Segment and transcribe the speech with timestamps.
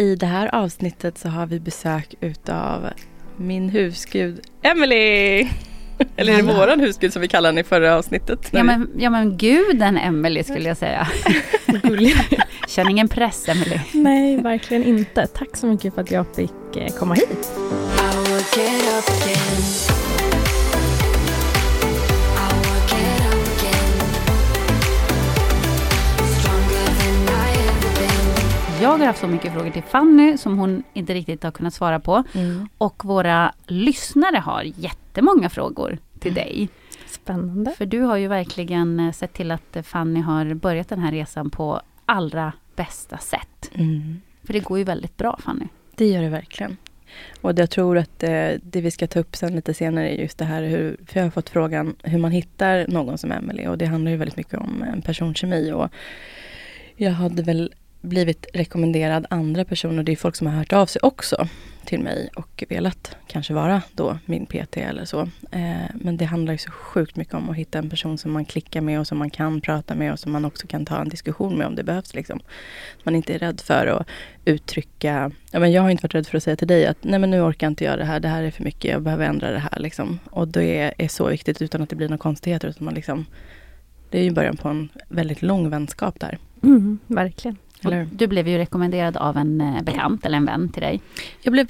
[0.00, 2.90] I det här avsnittet så har vi besök utav
[3.36, 5.38] min husgud Emily.
[6.16, 8.48] Eller är det våran husgud som vi kallade henne i förra avsnittet?
[8.50, 11.08] Ja men, ja men guden Emily skulle jag säga.
[12.68, 13.80] Känn ingen press Emily.
[13.92, 15.26] Nej, verkligen inte.
[15.26, 17.52] Tack så mycket för att jag fick eh, komma hit.
[28.80, 32.00] Jag har haft så mycket frågor till Fanny som hon inte riktigt har kunnat svara
[32.00, 32.24] på.
[32.32, 32.68] Mm.
[32.78, 36.68] Och våra lyssnare har jättemånga frågor till dig.
[37.06, 37.70] Spännande.
[37.70, 41.50] För du har ju verkligen eh, sett till att Fanny har börjat den här resan
[41.50, 43.70] på allra bästa sätt.
[43.74, 44.20] Mm.
[44.44, 45.66] För det går ju väldigt bra Fanny.
[45.94, 46.76] Det gör det verkligen.
[47.40, 50.38] Och jag tror att eh, det vi ska ta upp sen lite senare är just
[50.38, 53.78] det här hur, för jag har fått frågan hur man hittar någon som Emily och
[53.78, 55.88] det handlar ju väldigt mycket om en personkemi och
[56.96, 61.00] jag hade väl blivit rekommenderad andra personer, det är folk som har hört av sig
[61.02, 61.48] också
[61.84, 65.20] till mig och velat kanske vara då min PT eller så.
[65.50, 68.44] Eh, men det handlar ju så sjukt mycket om att hitta en person som man
[68.44, 71.08] klickar med och som man kan prata med och som man också kan ta en
[71.08, 72.14] diskussion med om det behövs.
[72.14, 72.40] Liksom.
[73.02, 74.06] Man inte är rädd för att
[74.44, 77.18] uttrycka, ja, men jag har inte varit rädd för att säga till dig att nej
[77.18, 79.50] men nu orkar inte jag det här, det här är för mycket, jag behöver ändra
[79.50, 79.78] det här.
[79.78, 80.18] Liksom.
[80.30, 82.68] Och det är så viktigt utan att det blir några konstigheter.
[82.68, 83.26] Utan man liksom,
[84.10, 86.38] det är ju början på en väldigt lång vänskap där.
[86.62, 87.56] Mm, verkligen.
[88.10, 91.00] Du blev ju rekommenderad av en eh, bekant eller en vän till dig.
[91.42, 91.66] Jag blev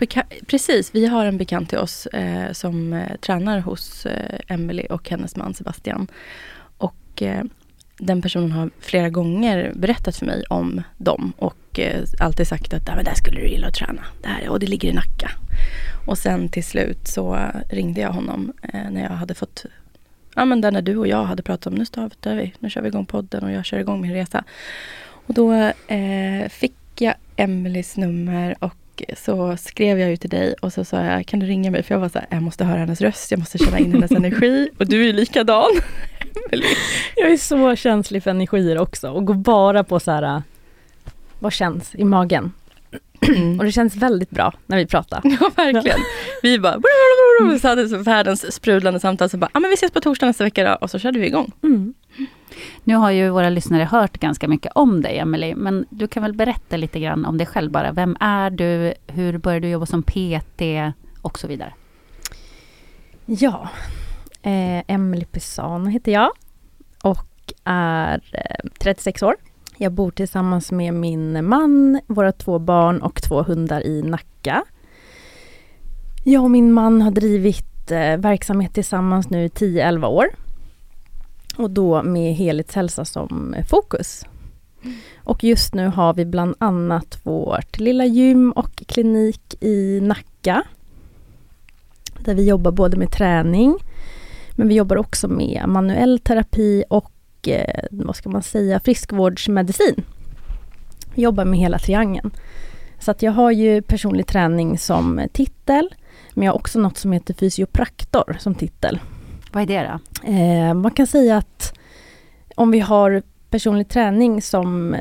[0.47, 5.11] precis, vi har en bekant till oss eh, som eh, tränar hos eh, Emily och
[5.11, 6.07] hennes man Sebastian.
[6.79, 7.45] Och eh,
[7.99, 12.87] den personen har flera gånger berättat för mig om dem och eh, alltid sagt att
[12.87, 14.03] men där skulle du gilla att träna.
[14.23, 15.31] Där, och det ligger i Nacka.
[16.07, 17.39] Och sen till slut så
[17.69, 19.65] ringde jag honom eh, när jag hade fått
[20.35, 22.83] Ja men där när du och jag hade pratat om nu startar vi, nu kör
[22.83, 24.45] vi igång podden och jag kör igång min resa.
[25.31, 25.53] Och då
[25.95, 31.05] eh, fick jag Emelies nummer och så skrev jag ju till dig och så sa
[31.05, 31.83] jag, kan du ringa mig?
[31.83, 34.11] För jag var så här, jag måste höra hennes röst, jag måste känna in hennes
[34.11, 34.69] energi.
[34.79, 35.71] Och du är ju likadan.
[37.17, 40.43] Jag är så känslig för energier också och går bara på så här,
[41.39, 42.53] vad känns i magen?
[43.59, 45.21] Och det känns väldigt bra när vi pratar.
[45.25, 45.99] Ja, verkligen.
[46.43, 46.81] Vi bara,
[47.61, 49.31] så hade så världens sprudlande samtal.
[49.31, 50.79] Så bara, ja men vi ses på torsdag nästa vecka då.
[50.81, 51.53] Och så körde vi igång.
[51.63, 51.95] Mm.
[52.85, 56.33] Nu har ju våra lyssnare hört ganska mycket om dig, Emily, men du kan väl
[56.33, 57.93] berätta lite grann om dig själv bara.
[57.93, 58.95] Vem är du?
[59.07, 60.63] Hur började du jobba som PT?
[61.23, 61.75] Och så vidare.
[63.27, 63.69] Ja,
[64.43, 66.31] eh, Emily Pisano heter jag
[67.03, 69.37] och är eh, 36 år.
[69.83, 74.65] Jag bor tillsammans med min man, våra två barn och två hundar i Nacka.
[76.25, 80.27] Jag och min man har drivit eh, verksamhet tillsammans nu i 10-11 år.
[81.57, 84.27] Och då med helhetshälsa som fokus.
[85.17, 90.63] Och just nu har vi bland annat vårt lilla gym och klinik i Nacka.
[92.19, 93.77] Där vi jobbar både med träning,
[94.57, 97.13] men vi jobbar också med manuell terapi och
[97.49, 100.05] eh, vad ska man säga, friskvårdsmedicin.
[101.15, 102.31] Vi jobbar med hela triangeln.
[102.99, 105.95] Så att jag har ju personlig träning som titel,
[106.35, 108.99] men jag har också något som heter fysiopraktor som titel.
[109.53, 110.33] Vad är det då?
[110.33, 111.79] Eh, man kan säga att
[112.55, 114.97] om vi har personlig träning som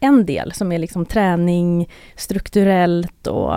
[0.00, 3.54] en del som är liksom träning, strukturellt och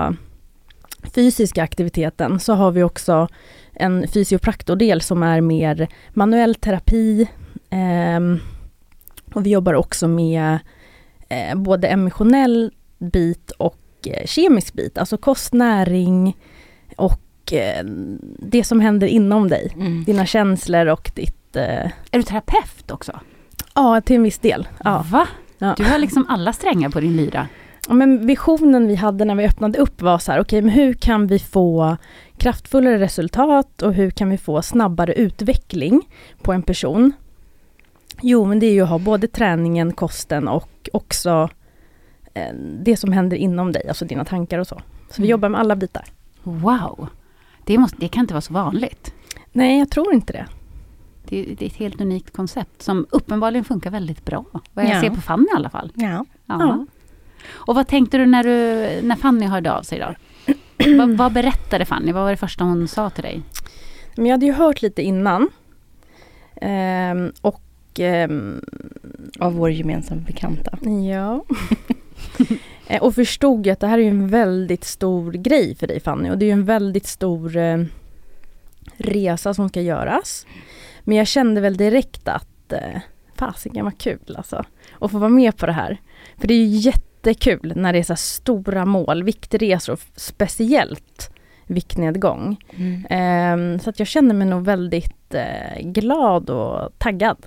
[1.03, 3.27] fysiska aktiviteten så har vi också
[3.73, 7.27] en fysiopraktordel som är mer manuell terapi.
[7.69, 8.19] Eh,
[9.33, 10.59] och vi jobbar också med
[11.29, 16.37] eh, både emotionell bit och eh, kemisk bit, alltså kost, näring
[16.95, 17.85] och eh,
[18.39, 19.71] det som händer inom dig.
[19.75, 20.03] Mm.
[20.03, 21.55] Dina känslor och ditt...
[21.55, 23.19] Eh, Är du terapeut också?
[23.75, 24.67] ja, till en viss del.
[24.83, 25.05] Ja.
[25.11, 25.27] Va?
[25.57, 25.73] Ja.
[25.77, 27.47] Du har liksom alla strängar på din lyra.
[27.87, 30.93] Ja, Men visionen vi hade när vi öppnade upp var så här, okej, men hur
[30.93, 31.97] kan vi få
[32.43, 36.01] kraftfullare resultat och hur kan vi få snabbare utveckling
[36.41, 37.11] på en person?
[38.21, 41.49] Jo, men det är ju att ha både träningen, kosten och också
[42.33, 42.53] eh,
[42.83, 44.75] det som händer inom dig, alltså dina tankar och så.
[45.09, 45.29] Så vi Mm.
[45.29, 46.05] jobbar med alla bitar.
[46.43, 47.07] Wow!
[47.65, 49.13] Det, måste, det kan inte vara så vanligt.
[49.51, 50.45] Nej, jag tror inte det.
[51.25, 54.45] Det, det är ett helt unikt koncept som uppenbarligen funkar väldigt bra.
[54.73, 55.01] Vad jag Ja.
[55.01, 55.91] ser på Fanny i alla fall.
[55.95, 56.07] Ja.
[56.09, 56.25] Ja.
[56.45, 56.85] Ja.
[57.51, 58.51] Och vad tänkte du när, du
[59.07, 60.05] när Fanny hörde av sig då?
[60.97, 62.11] Vad, vad berättade Fanny?
[62.11, 63.41] Vad var det första hon sa till dig?
[64.15, 65.49] Men jag hade ju hört lite innan.
[66.61, 67.61] Ehm, och
[67.99, 68.61] ehm,
[69.39, 70.77] Av vår gemensamma bekanta.
[71.13, 71.45] Ja.
[72.87, 76.29] Eh, och förstod ju att det här är en väldigt stor grej för dig Fanny
[76.29, 77.83] och det är ju en väldigt stor eh,
[78.97, 80.45] resa som ska göras.
[81.03, 83.01] Men jag kände väl direkt att eh,
[83.35, 84.65] fasiken vad kul alltså.
[84.99, 86.01] Att få vara med på det här.
[86.37, 86.77] För det är ju
[87.27, 91.31] jättekul när det är så stora mål, viktresor, speciellt
[91.67, 92.57] viktnedgång.
[92.77, 93.05] Mm.
[93.09, 97.37] Ehm, så att jag känner mig nog väldigt eh, glad och taggad.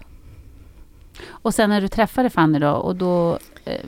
[1.26, 3.80] Och sen när du träffade Fanny då, och då eh,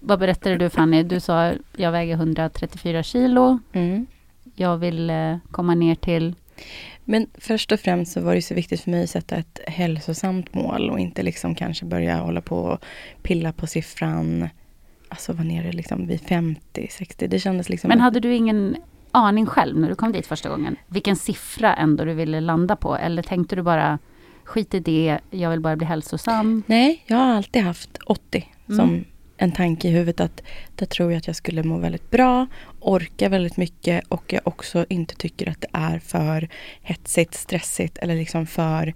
[0.00, 1.02] vad berättade du Fanny?
[1.02, 4.06] Du sa, jag väger 134 kilo, Mm.
[4.54, 6.34] jag vill eh, komma ner till...
[7.04, 10.54] Men först och främst så var det så viktigt för mig att sätta ett hälsosamt
[10.54, 12.84] mål och inte liksom kanske börja hålla på och
[13.22, 14.48] pilla på siffran.
[15.08, 17.26] Alltså vara nere liksom vid 50, 60.
[17.28, 17.88] Det kändes liksom...
[17.88, 18.76] Men hade du ingen
[19.10, 20.76] aning själv när du kom dit första gången?
[20.86, 22.96] Vilken siffra ändå du ville landa på?
[22.96, 23.98] Eller tänkte du bara,
[24.44, 26.62] skit i det, jag vill bara bli hälsosam?
[26.66, 28.78] Nej, jag har alltid haft 80 Mm.
[28.78, 29.04] som
[29.36, 30.42] en tanke i huvudet att
[30.74, 32.46] där tror jag att jag skulle må väldigt bra,
[32.80, 36.48] orka väldigt mycket och jag också inte tycker att det är för
[36.82, 38.94] hetsigt, stressigt eller liksom för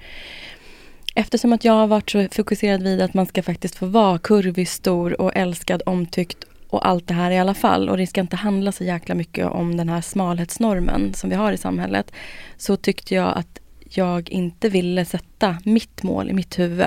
[1.14, 4.68] Eftersom att jag har varit så fokuserad vid att man ska faktiskt få vara kurvig,
[4.68, 7.88] stor och älskad, omtyckt och allt det här i alla fall.
[7.88, 11.52] Och det ska inte handla så jäkla mycket om den här smalhetsnormen som vi har
[11.52, 12.12] i samhället.
[12.56, 16.86] Så tyckte jag att jag inte ville sätta mitt mål i mitt huvud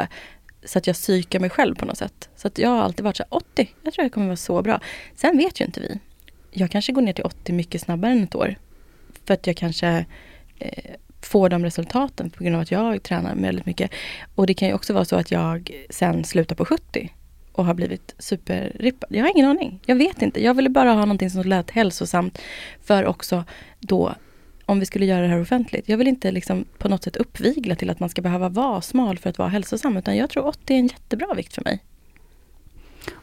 [0.66, 2.30] så att jag psykar mig själv på något sätt.
[2.36, 4.62] Så att jag har alltid varit så här, 80, jag tror det kommer vara så
[4.62, 4.80] bra.
[5.16, 6.00] Sen vet ju inte vi.
[6.52, 8.56] Jag kanske går ner till 80 mycket snabbare än ett år.
[9.26, 10.06] För att jag kanske
[10.60, 13.92] eh, får de resultaten på grund av att jag tränar väldigt mycket.
[14.36, 17.14] Och det kan ju också vara så att jag sen slutar på 70
[17.52, 19.10] och har blivit superrippad.
[19.12, 19.80] Jag har ingen aning.
[19.86, 20.44] Jag vet inte.
[20.44, 22.40] Jag ville bara ha någonting som lät hälsosamt
[22.82, 23.44] för också
[23.80, 24.16] då
[24.66, 25.90] om vi skulle göra det här offentligt.
[25.90, 29.18] Jag vill inte liksom på något sätt uppvigla till att man ska behöva vara smal
[29.18, 29.98] för att vara hälsosam.
[29.98, 31.84] Utan jag tror 80 är en jättebra vikt för mig.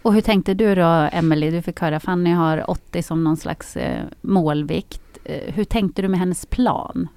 [0.03, 1.51] Och hur tänkte du då, Emelie?
[1.51, 5.19] Du fick höra Fanny har 80 som någon slags eh, målvikt.
[5.25, 7.09] Eh, hur tänkte du med hennes plan?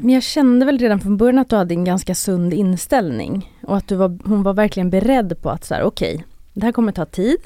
[0.00, 3.52] Men jag kände väl redan från början att du hade en ganska sund inställning.
[3.62, 6.72] Och att du var, hon var verkligen beredd på att så här, okej, det här
[6.72, 7.38] kommer ta tid.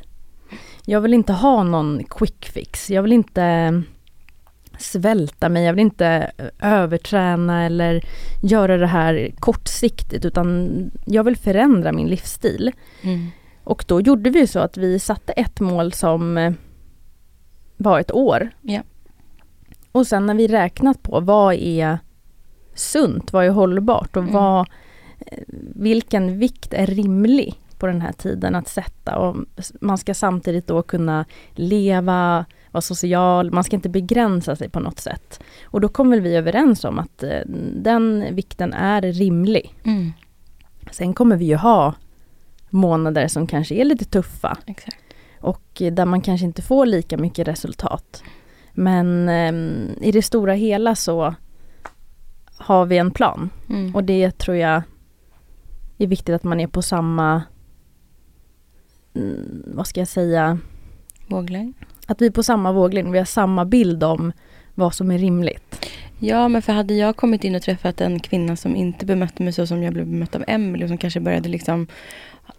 [0.84, 2.90] Jag vill inte ha någon quick fix.
[2.90, 3.82] Jag vill inte
[4.78, 8.04] svälta mig, jag vill inte överträna eller
[8.42, 10.70] göra det här kortsiktigt utan
[11.04, 12.72] jag vill förändra min livsstil.
[13.64, 16.52] Och då gjorde vi så att vi satte ett mål som eh,
[17.76, 18.50] var ett år.
[18.62, 18.82] Ja.
[19.92, 21.98] Och sen när vi räknat på vad är
[22.80, 24.34] sunt, vad är hållbart och Mm.
[24.34, 24.60] vad,
[25.18, 25.42] eh,
[25.74, 29.18] vilken vikt är rimlig på den här tiden att sätta.
[29.18, 29.36] Och
[29.80, 34.98] man ska samtidigt då kunna leva, vara social, man ska inte begränsa sig på något
[35.00, 35.40] sätt.
[35.64, 37.40] Och då kom väl vi överens om att eh,
[37.74, 39.74] den vikten är rimlig.
[39.84, 40.12] Mm.
[40.92, 41.94] Sen kommer vi ju ha
[42.70, 44.96] månader som kanske är lite tuffa Exakt.
[45.40, 48.22] och där man kanske inte får lika mycket resultat.
[48.72, 51.34] Men ehm, i det stora hela så
[52.60, 53.94] har vi en plan Mm.
[53.94, 54.82] och det tror jag
[55.98, 57.42] är viktigt att man är på samma,
[59.14, 60.58] mm, vad ska jag säga,
[61.26, 61.74] Våglängd.
[62.06, 64.32] att vi är på samma våglängd, vi har samma bild om
[64.74, 65.86] vad som är rimligt.
[66.18, 69.52] Ja, men för hade jag kommit in och träffat en kvinna som inte bemötte mig
[69.52, 71.86] så som jag blev bemött av Emelie, som kanske började liksom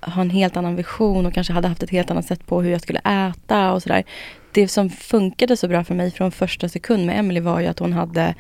[0.01, 2.71] ha en helt annan vision och kanske hade haft ett helt annat sätt på hur
[2.71, 4.03] jag skulle äta och sådär.
[4.51, 7.79] Det som funkade så bra för mig från första sekund med Emelie var ju att
[7.79, 8.35] hon hade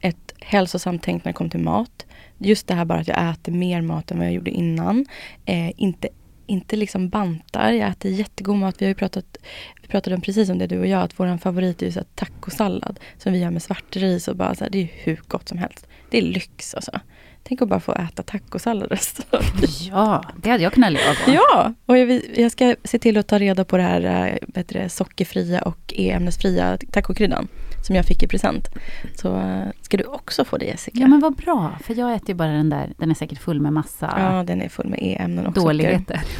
[0.00, 2.06] ett hälsosamt tänk när det kommer till mat.
[2.38, 5.06] Just det här bara att jag äter mer mat än vad jag gjorde innan.
[5.44, 6.08] Eh, inte
[6.50, 7.72] inte liksom bantar.
[7.72, 8.76] Jag äter jättegod mat.
[8.78, 9.36] Vi har ju pratat,
[9.82, 11.98] vi pratade om precis om det du och jag, att vår favorit är ju så
[11.98, 13.00] här tacosallad.
[13.18, 15.86] Som vi gör med svartris och bara så här, det är hur gott som helst.
[16.10, 17.00] Det är lyx alltså.
[17.42, 19.44] Tänk att bara få äta tacosallad resten av.
[19.90, 21.30] Ja, det hade jag kunnat leva på.
[21.30, 24.88] Ja, och jag, jag ska se till att ta reda på det här du, det,
[24.88, 27.48] sockerfria och e-ämnesfria tacokryddan
[27.86, 28.68] som jag fick i present.
[29.14, 30.98] Så äh, ska du också få det Jessica.
[31.00, 33.60] Ja men vad bra, för jag äter ju bara den där, den är säkert full
[33.60, 36.20] med massa Ja, den är full med e-ämnen och dåligheter.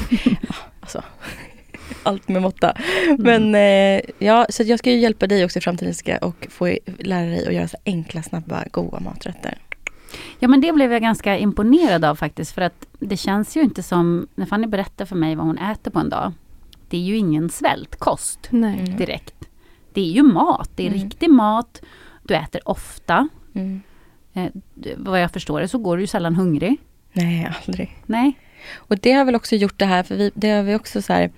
[0.81, 1.03] Alltså,
[2.03, 2.77] allt med måtta.
[3.19, 6.77] Men eh, ja, så jag ska ju hjälpa dig också i framtiden ska, och få
[6.99, 9.59] lära dig att göra så enkla, snabba, goda maträtter.
[10.39, 13.83] Ja men det blev jag ganska imponerad av faktiskt för att det känns ju inte
[13.83, 16.33] som, när Fanny berättar för mig vad hon äter på en dag.
[16.89, 18.81] Det är ju ingen svältkost Nej.
[18.81, 18.97] Mm.
[18.97, 19.35] direkt.
[19.93, 21.01] Det är ju mat, det är Mm.
[21.01, 21.83] riktig mat.
[22.23, 23.29] Du äter ofta.
[23.55, 23.83] Mm.
[24.33, 24.47] Eh,
[24.97, 26.77] vad jag förstår det så går du ju sällan hungrig.
[27.13, 27.97] Nej, aldrig.
[28.07, 28.33] Nej.
[28.77, 31.13] Och det har väl också gjort det här, för vi, det har vi också så
[31.13, 31.31] här,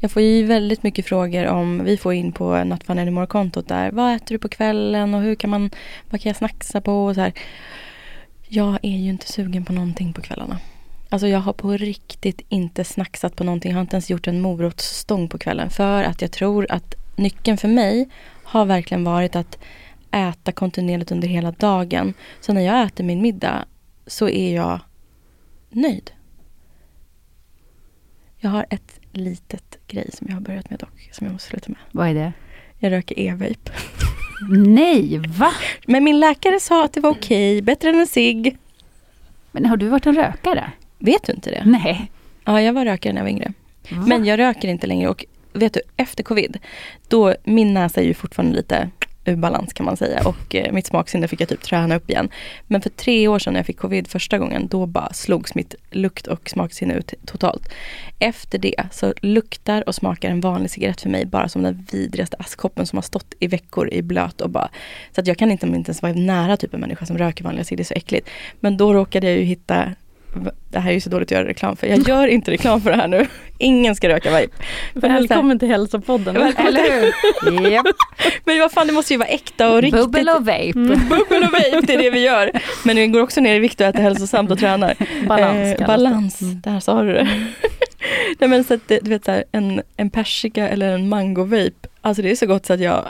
[0.00, 3.90] jag får ju väldigt mycket frågor om, vi får in på Not Fun Anymore-kontot där,
[3.90, 5.70] vad äter du på kvällen och hur kan man,
[6.10, 7.32] vad kan jag snacksa på och så här.
[8.50, 10.58] Jag är ju inte sugen på någonting på kvällarna.
[11.08, 14.40] Alltså jag har på riktigt inte snacksat på någonting, jag har inte ens gjort en
[14.40, 15.70] morotsstång på kvällen.
[15.70, 18.08] För att jag tror att nyckeln för mig
[18.44, 19.58] har verkligen varit att
[20.10, 22.14] äta kontinuerligt under hela dagen.
[22.40, 23.64] Så när jag äter min middag
[24.06, 24.80] så är jag
[25.70, 26.10] nöjd.
[28.36, 31.68] Jag har ett litet grej som jag har börjat med dock, som jag måste sluta
[31.68, 31.78] med.
[31.92, 32.32] Vad är det?
[32.78, 33.70] Jag röker e-vape.
[34.50, 35.52] Nej, va?
[35.86, 38.56] Men min läkare sa att det var okej, bättre än en cigg.
[39.52, 40.72] Men har du varit en rökare?
[40.98, 41.62] Vet du inte det?
[41.66, 42.10] Nej.
[42.44, 43.52] Ja, jag var rökare när jag var yngre.
[43.90, 44.06] Va?
[44.06, 46.58] Men jag röker inte längre och vet du, efter covid,
[47.08, 48.90] då min näsa är ju fortfarande lite
[49.28, 52.28] ur balans kan man säga och eh, mitt smaksinne fick jag typ träna upp igen.
[52.66, 55.74] Men för tre år sedan när jag fick covid första gången, då bara slogs mitt
[55.90, 57.68] lukt och smaksinne ut totalt.
[58.18, 62.36] Efter det så luktar och smakar en vanlig cigarett för mig bara som den vidrigaste
[62.36, 64.68] askkoppen som har stått i veckor i blöt och bara
[65.14, 67.64] Så att jag kan inte, inte ens vara nära typ en människa som röker vanliga
[67.64, 68.28] cigaretter, det är så äckligt.
[68.60, 69.94] Men då råkade jag ju hitta
[70.70, 71.86] det här är ju så dåligt att göra reklam för.
[71.86, 73.26] Jag gör inte reklam för det här nu.
[73.58, 74.48] Ingen ska röka vape.
[74.94, 76.36] Välkommen till hälsopodden.
[76.36, 77.12] Eller
[77.50, 77.70] hur?
[77.70, 77.86] Japp.
[78.44, 80.00] Men vad fan, det måste ju vara äkta och riktigt.
[80.00, 80.72] Bubbel och vape.
[80.72, 82.50] Bubbel och vape, det är det vi gör.
[82.84, 84.94] Men vi går också ner i vikt och äter hälsosamt och tränar.
[85.26, 86.44] Balans Eh, balans, det.
[86.44, 86.60] Mm.
[86.60, 87.24] där sa du det.
[88.38, 91.88] Nej men så att du vet så här, en, en persika eller en mango vape,
[92.00, 93.04] alltså det är så gott så att jag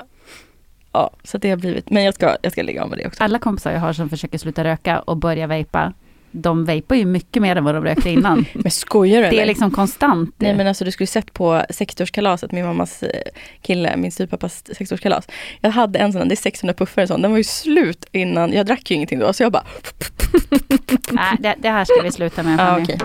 [0.93, 3.25] Ja, så det har blivit, men jag ska, jag ska lägga av med det också.
[3.25, 5.93] Alla kompisar jag har som försöker sluta röka och börja vejpa,
[6.31, 8.45] de vejpar ju mycket mer än vad de rökte innan.
[8.53, 9.43] Men skojar du Det eller?
[9.43, 10.35] är liksom konstant.
[10.39, 13.23] Nej men alltså du skulle sett på 60-årskalaset, min mammas eh,
[13.63, 15.29] kille, min styvpappas 60-årskalas.
[15.61, 18.53] Jag hade en sån, det är 600 puffar och sån, den var ju slut innan,
[18.53, 19.65] jag drack ju ingenting då så jag bara
[21.11, 22.59] Nej, det, det här ska vi sluta med.
[22.59, 22.99] Ja okej.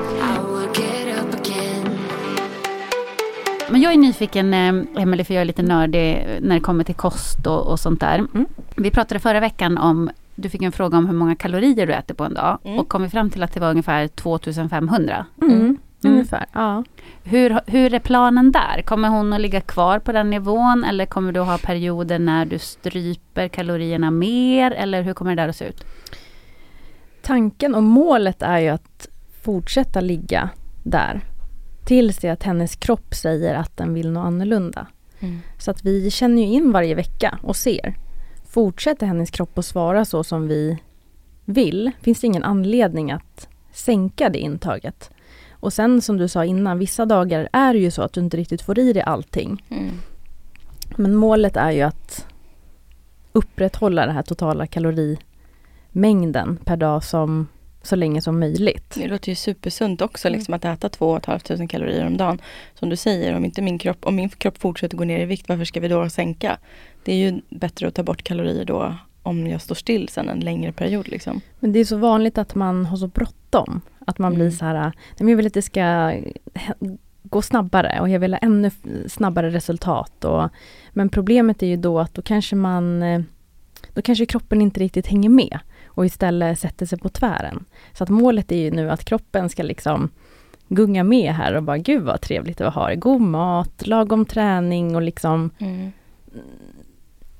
[3.69, 6.95] Men jag är nyfiken, eh, Emelie, för jag är lite nördig när det kommer till
[6.95, 8.15] kost och, och sånt där.
[8.15, 8.45] Mm.
[8.75, 12.15] Vi pratade förra veckan om, du fick en fråga om hur många kalorier du äter
[12.15, 12.57] på en dag.
[12.63, 12.79] Mm.
[12.79, 15.25] Och kom vi fram till att det var ungefär 2500.
[15.41, 15.77] Mm.
[16.05, 16.15] Mm.
[16.15, 16.83] Ungefär, ja.
[17.23, 18.81] Hur, hur är planen där?
[18.81, 20.83] Kommer hon att ligga kvar på den nivån?
[20.83, 24.71] Eller kommer du att ha perioder när du stryper kalorierna mer?
[24.71, 25.85] Eller hur kommer det där att se ut?
[27.21, 29.07] Tanken och målet är ju att
[29.41, 30.49] fortsätta ligga
[30.83, 31.21] där.
[31.85, 34.87] Tills det att hennes kropp säger att den vill något annorlunda.
[35.19, 35.39] Mm.
[35.57, 37.95] Så att vi känner ju in varje vecka och ser.
[38.53, 40.77] Fortsätter hennes kropp att svara så som vi
[41.45, 45.09] vill, finns det ingen anledning att sänka det intaget.
[45.51, 48.37] Och sen som du sa innan, vissa dagar är det ju så att du inte
[48.37, 49.63] riktigt får i dig allting.
[49.69, 49.89] Mm.
[50.95, 52.25] Men målet är ju att
[53.31, 57.47] upprätthålla den här totala kalorimängden per dag som
[57.83, 58.95] så länge som möjligt.
[58.95, 60.37] Det låter ju supersunt också Mm.
[60.37, 62.41] liksom, att äta 2 500 kalorier om dagen.
[62.73, 65.49] Som du säger, om inte min kropp, om min kropp fortsätter gå ner i vikt,
[65.49, 66.57] varför ska vi då sänka?
[67.03, 70.39] Det är ju bättre att ta bort kalorier då om jag står still sen en
[70.39, 71.41] längre period liksom.
[71.59, 73.81] Men det är så vanligt att man har så bråttom.
[74.07, 74.57] Att man blir Mm.
[74.57, 76.13] så här, nej jag vill att det ska
[77.23, 78.71] gå snabbare och jag vill ha ännu
[79.07, 80.25] snabbare resultat.
[80.25, 80.49] Och,
[80.91, 83.21] men problemet är ju då att då kanske man, eh,
[83.93, 87.65] då kanske kroppen inte riktigt hänger med och istället sätter sig på tvären.
[87.93, 90.09] Så att målet är ju nu att kroppen ska liksom
[90.67, 92.95] gunga med här och bara gud vad trevligt det var.
[92.95, 95.49] God mat, lagom träning och liksom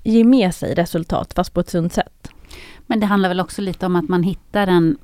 [0.03, 2.29] ge med sig resultat fast på ett sunt sätt.
[2.87, 4.97] Men det handlar väl också lite om att man hittar en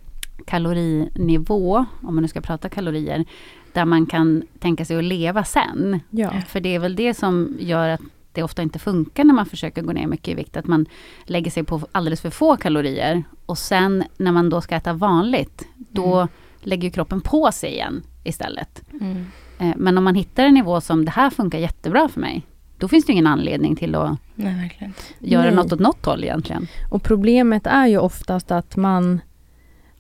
[0.46, 3.26] kalorinivå, om man nu ska prata kalorier,
[3.74, 6.00] där man kan tänka sig att leva sen.
[6.10, 6.32] Ja.
[6.48, 8.02] För det är väl det som gör att
[8.32, 10.58] det ofta inte funkar när man försöker gå ner mycket i vikt.
[10.58, 10.86] Att man
[11.24, 13.24] lägger sig på alldeles för få kalorier.
[13.46, 16.28] Och sen när man då ska äta vanligt, då
[16.60, 18.84] lägger ju kroppen på sig igen istället.
[19.02, 19.26] Mm.
[19.60, 22.46] Eh, men om man hittar en nivå som det här funkar jättebra för mig,
[22.80, 25.56] då finns det ingen anledning till att Nej, göra Nej.
[25.56, 26.68] något åt något håll egentligen.
[26.90, 29.22] Och problemet är ju oftast att man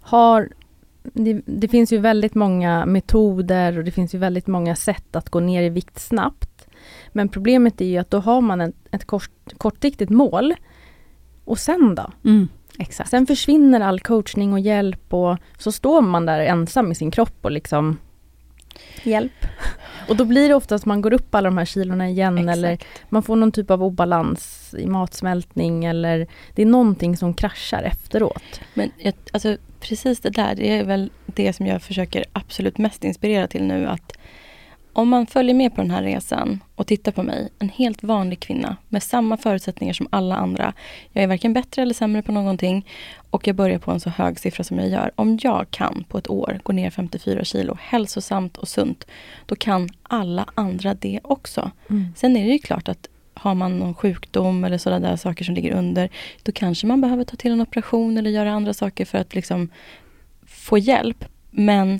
[0.01, 0.49] har
[1.03, 5.29] det, det finns ju väldigt många metoder och det finns ju väldigt många sätt att
[5.29, 6.67] gå ner i vikt snabbt.
[7.11, 10.55] Men problemet är ju att då har man ett, ett kort, kortsiktigt mål.
[11.45, 12.11] Och sen då?
[12.23, 12.47] Mm.
[13.05, 17.37] Sen försvinner all coachning och hjälp och så står man där ensam i sin kropp
[17.41, 17.97] och liksom
[19.03, 19.45] Hjälp.
[20.07, 22.77] Och då blir det ofta att man går upp alla de här kilorna igen eller
[23.09, 28.61] man får någon typ av obalans i matsmältning eller det är någonting som kraschar efteråt.
[28.73, 33.03] Men jag, alltså, precis det där, det är väl det som jag försöker absolut mest
[33.03, 33.87] inspirera till nu.
[33.87, 34.17] Att
[34.99, 38.39] om man följer med på den här resan och tittar på mig, en helt vanlig
[38.39, 40.73] kvinna med samma förutsättningar som alla andra.
[41.11, 42.87] Jag är varken bättre eller sämre på någonting
[43.29, 45.11] och jag börjar på en så hög siffra som jag gör.
[45.15, 49.07] Om jag kan på ett år gå ner 54 kilo hälsosamt och sunt,
[49.45, 51.71] då kan alla andra det också.
[52.15, 55.55] Sen är det ju klart att har man någon sjukdom eller sådana där saker som
[55.55, 56.09] ligger under,
[56.43, 59.69] då kanske man behöver ta till en operation eller göra andra saker för att liksom
[60.45, 61.25] få hjälp.
[61.49, 61.99] Men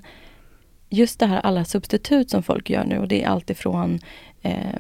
[0.90, 4.00] just det här alla substitut som folk gör nu och det är allt ifrån
[4.42, 4.80] eh,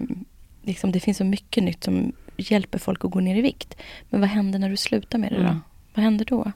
[0.61, 3.77] liksom det finns så mycket nytt som hjälper folk att gå ner i vikt.
[4.09, 5.41] Men vad händer när du slutar med det då?
[5.41, 5.61] Mm.
[5.93, 6.51] Vad händer då?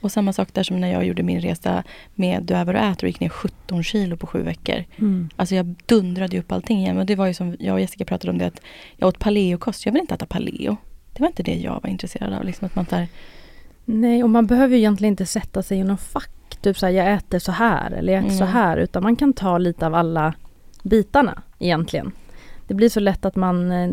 [0.00, 1.84] Och samma sak där som när jag gjorde min resa
[2.14, 4.84] med Du är vad du äter och gick ner 17 kilo på sju veckor.
[5.36, 6.98] Alltså jag dundrade upp allting igen.
[6.98, 8.60] Och det var ju som jag och Jessica pratade om det att
[8.96, 9.86] jag åt paleokost.
[9.86, 10.76] Jag vill inte äta paleo.
[11.12, 12.44] Det var inte det jag var intresserad av.
[12.44, 13.06] Liksom att man tar,
[13.84, 16.30] Nej, och man behöver ju egentligen inte sätta sig i någon fack.
[16.60, 18.54] Typ så här, jag äter så här eller jag äter så Mm.
[18.54, 18.76] här.
[18.76, 20.34] Utan man kan ta lite av alla
[20.82, 22.12] bitarna egentligen.
[22.66, 23.90] Det blir så lätt att man eh,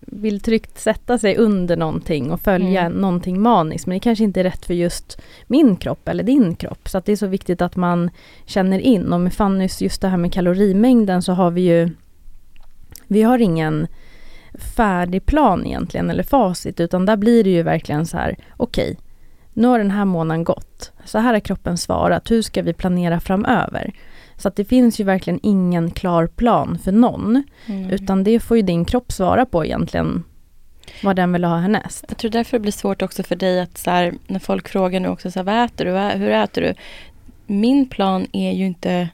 [0.00, 2.92] vill tryggt sätta sig under någonting och följa Mm.
[3.00, 3.86] någonting maniskt.
[3.86, 6.88] Men det kanske inte är rätt för just min kropp eller din kropp.
[6.88, 8.10] Så det är så viktigt att man
[8.46, 9.12] känner in.
[9.12, 11.90] Och med Fannys, just det här med kalorimängden så har vi ju
[13.06, 13.86] Vi har ingen
[14.76, 18.96] färdig plan egentligen eller facit utan där blir det ju verkligen så här okej
[19.58, 20.92] nu har den här månaden gått.
[21.04, 22.30] Så här har kroppen svarat.
[22.30, 23.92] Hur ska vi planera framöver?
[24.36, 27.42] Så att det finns ju verkligen ingen klar plan för någon.
[27.66, 27.90] Mm.
[27.90, 30.24] Utan det får ju din kropp svara på egentligen.
[31.02, 32.04] Vad den vill ha härnäst.
[32.08, 35.00] Jag tror därför det blir svårt också för dig att så här, när folk frågar
[35.00, 36.18] nu också så här, vad äter du?
[36.18, 36.74] Hur äter du?
[37.46, 39.08] Min plan är ju inte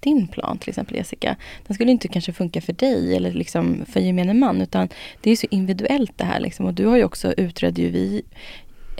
[0.00, 1.36] din plan till exempel Jessica.
[1.66, 4.88] Den skulle inte kanske funka för dig eller liksom för gemene man utan
[5.20, 6.66] det är så individuellt det här liksom.
[6.66, 8.22] Och du har ju också utrett ju vi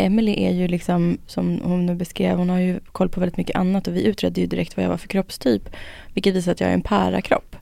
[0.00, 3.56] Emily är ju liksom, som hon nu beskrev, hon har ju koll på väldigt mycket
[3.56, 5.68] annat och vi utredde ju direkt vad jag var för kroppstyp.
[6.14, 7.56] Vilket visar att jag är en pärakropp.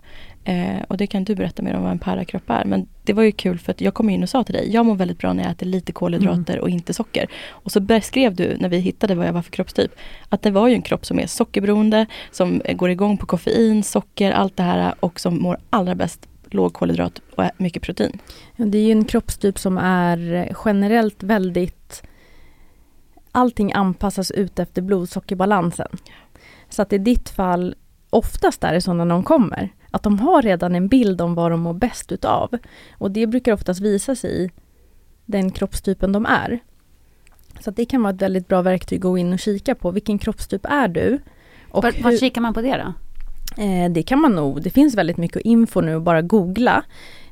[0.45, 2.65] Eh, och det kan du berätta mer om vad en pärakropp är.
[2.65, 4.87] Men det var ju kul för att jag kom in och sa till dig, jag
[4.87, 7.27] mår väldigt bra när jag äter lite kolhydrater och inte socker.
[7.49, 9.91] Och så beskrev du när vi hittade vad jag var för kroppstyp,
[10.29, 14.33] att det var ju en kropp som är sockerberoende, som går igång på koffein, socker,
[14.33, 18.19] allt det här och som mår allra bäst låg kolhydrat och mycket protein.
[18.57, 22.03] Det är ju en kroppstyp som är generellt väldigt
[23.33, 25.89] Allting anpassas ut efter blodsockerbalansen.
[26.69, 27.75] Så att i ditt fall,
[28.11, 31.51] oftast är det så när de kommer, att de har redan en bild om vad
[31.51, 32.59] de mår bäst utav.
[32.93, 34.51] Och det brukar oftast visa sig i
[35.27, 36.59] den kroppstypen de är.
[37.61, 39.91] Så att det kan vara ett väldigt bra verktyg att gå in och kika på.
[39.91, 41.19] Vilken kroppstyp är du?
[41.71, 42.93] Och Var, var hur- kikar man på det då?
[43.63, 44.63] Eh, det kan man nog.
[44.63, 46.85] Det finns väldigt mycket info nu bara googla.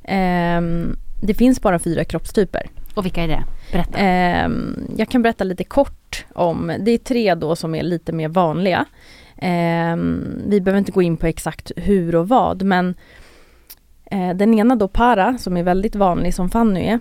[0.05, 2.67] Ehm, det finns bara fyra kroppstyper.
[2.95, 3.45] Och vilka är det?
[3.77, 3.99] Berätta.
[3.99, 4.51] Eh,
[4.97, 8.85] jag kan berätta lite kort om, det är tre då som är lite mer vanliga.
[9.37, 9.97] Eh,
[10.47, 12.95] vi behöver inte gå in på exakt hur och vad men
[14.11, 17.01] eh, den ena då para som är väldigt vanlig som Fanny är.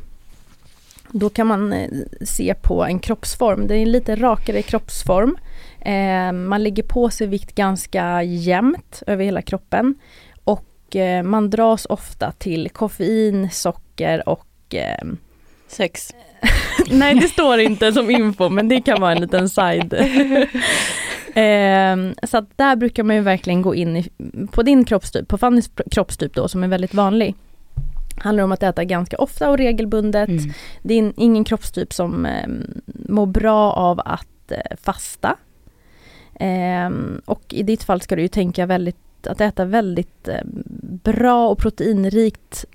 [1.09, 1.89] Då kan man eh,
[2.21, 5.37] se på en kroppsform, det är en lite rakare kroppsform.
[5.81, 9.95] Ehm, man lägger på sig vikt ganska jämnt över hela kroppen.
[10.43, 15.17] Och eh, man dras ofta till koffein, socker och ehm,
[15.67, 16.13] Sex.
[16.89, 19.93] Nej, det står inte som info, men det kan vara en liten side.
[21.37, 24.09] Ehm, så att där brukar man ju verkligen gå in i,
[24.51, 27.35] på din kroppstyp, på Fannys kroppstyp då, som är väldigt vanlig.
[28.17, 30.29] Handlar om att äta ganska ofta och regelbundet.
[30.29, 30.53] Mm.
[30.81, 32.47] Det är in, ingen kroppstyp som eh,
[32.85, 35.35] mår bra av att eh, fasta.
[36.39, 40.41] Ehm, och i ditt fall ska du ju tänka väldigt, att äta väldigt eh,
[41.03, 42.65] bra och proteinrikt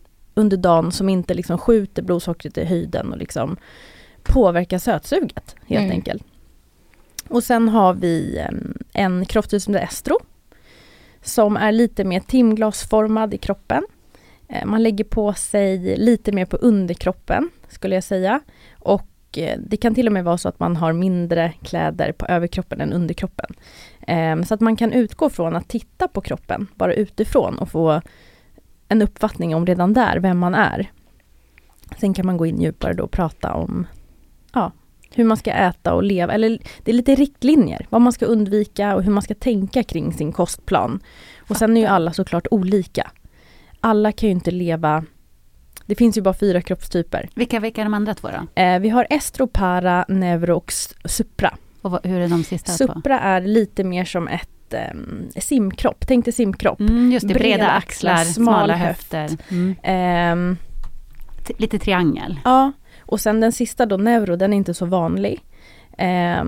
[0.40, 3.56] under dagen som inte liksom skjuter blodsockret i höjden och liksom
[4.22, 5.90] påverkar sötsuget helt Mm.
[5.90, 6.22] enkelt.
[7.28, 8.44] Och sen har vi
[8.92, 10.18] en kroppstyp som heter estro.
[11.22, 13.82] Som är lite mer timglasformad i kroppen.
[14.48, 18.40] Eh, Man lägger på sig lite mer på underkroppen skulle jag säga.
[18.78, 22.26] Och eh, det kan till och med vara så att man har mindre kläder på
[22.26, 23.54] överkroppen än underkroppen.
[24.46, 28.00] Så att man kan utgå från att titta på kroppen bara utifrån och få
[28.90, 30.90] en uppfattning om redan där vem man är.
[32.00, 33.86] Sen kan man gå in djupare då och prata om
[34.52, 34.72] ja,
[35.14, 38.96] hur man ska äta och leva, eller det är lite riktlinjer, vad man ska undvika
[38.96, 41.00] och hur man ska tänka kring sin kostplan.
[41.48, 43.10] Och sen är ju alla såklart olika.
[43.80, 45.04] Alla kan ju inte leva
[45.90, 47.28] det finns ju bara fyra kroppstyper.
[47.34, 48.62] Vilka, vilka är de andra två då?
[48.62, 50.72] Eh, vi har estro, para, neuro och
[51.04, 51.56] supra.
[51.82, 53.24] Och vad, hur är de sista supra två?
[53.24, 54.92] är lite mer som ett eh,
[55.36, 56.80] simkropp, tänk dig simkropp.
[56.80, 59.30] Mm, just det, breda, breda axlar, smala, smala höfter.
[59.50, 59.76] Mm.
[59.82, 60.56] Eh,
[61.58, 62.40] lite triangel.
[62.44, 65.40] Ja, och sen den sista då, neuro, den är inte så vanlig.
[65.98, 66.44] Eh,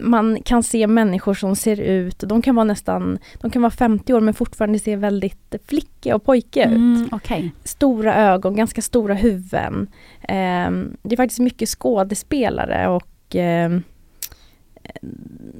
[0.00, 4.14] man kan se människor som ser ut, de kan vara nästan, de kan vara 50
[4.14, 6.76] år men fortfarande se väldigt flickiga och pojkiga ut.
[6.76, 7.50] Mm, okay.
[7.64, 9.86] Stora ögon, ganska stora huvuden.
[10.22, 10.70] Eh,
[11.02, 13.78] det är faktiskt mycket skådespelare och eh,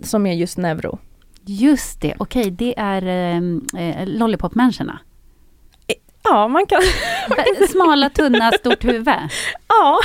[0.03, 0.99] som är just neuro.
[1.51, 3.03] Just det, okej okay, det är
[3.77, 4.99] eh, lollipop-människorna.
[6.25, 6.81] Ja, man kan...
[7.69, 9.09] Smala, tunna, stort huvud.
[9.69, 9.99] Ja,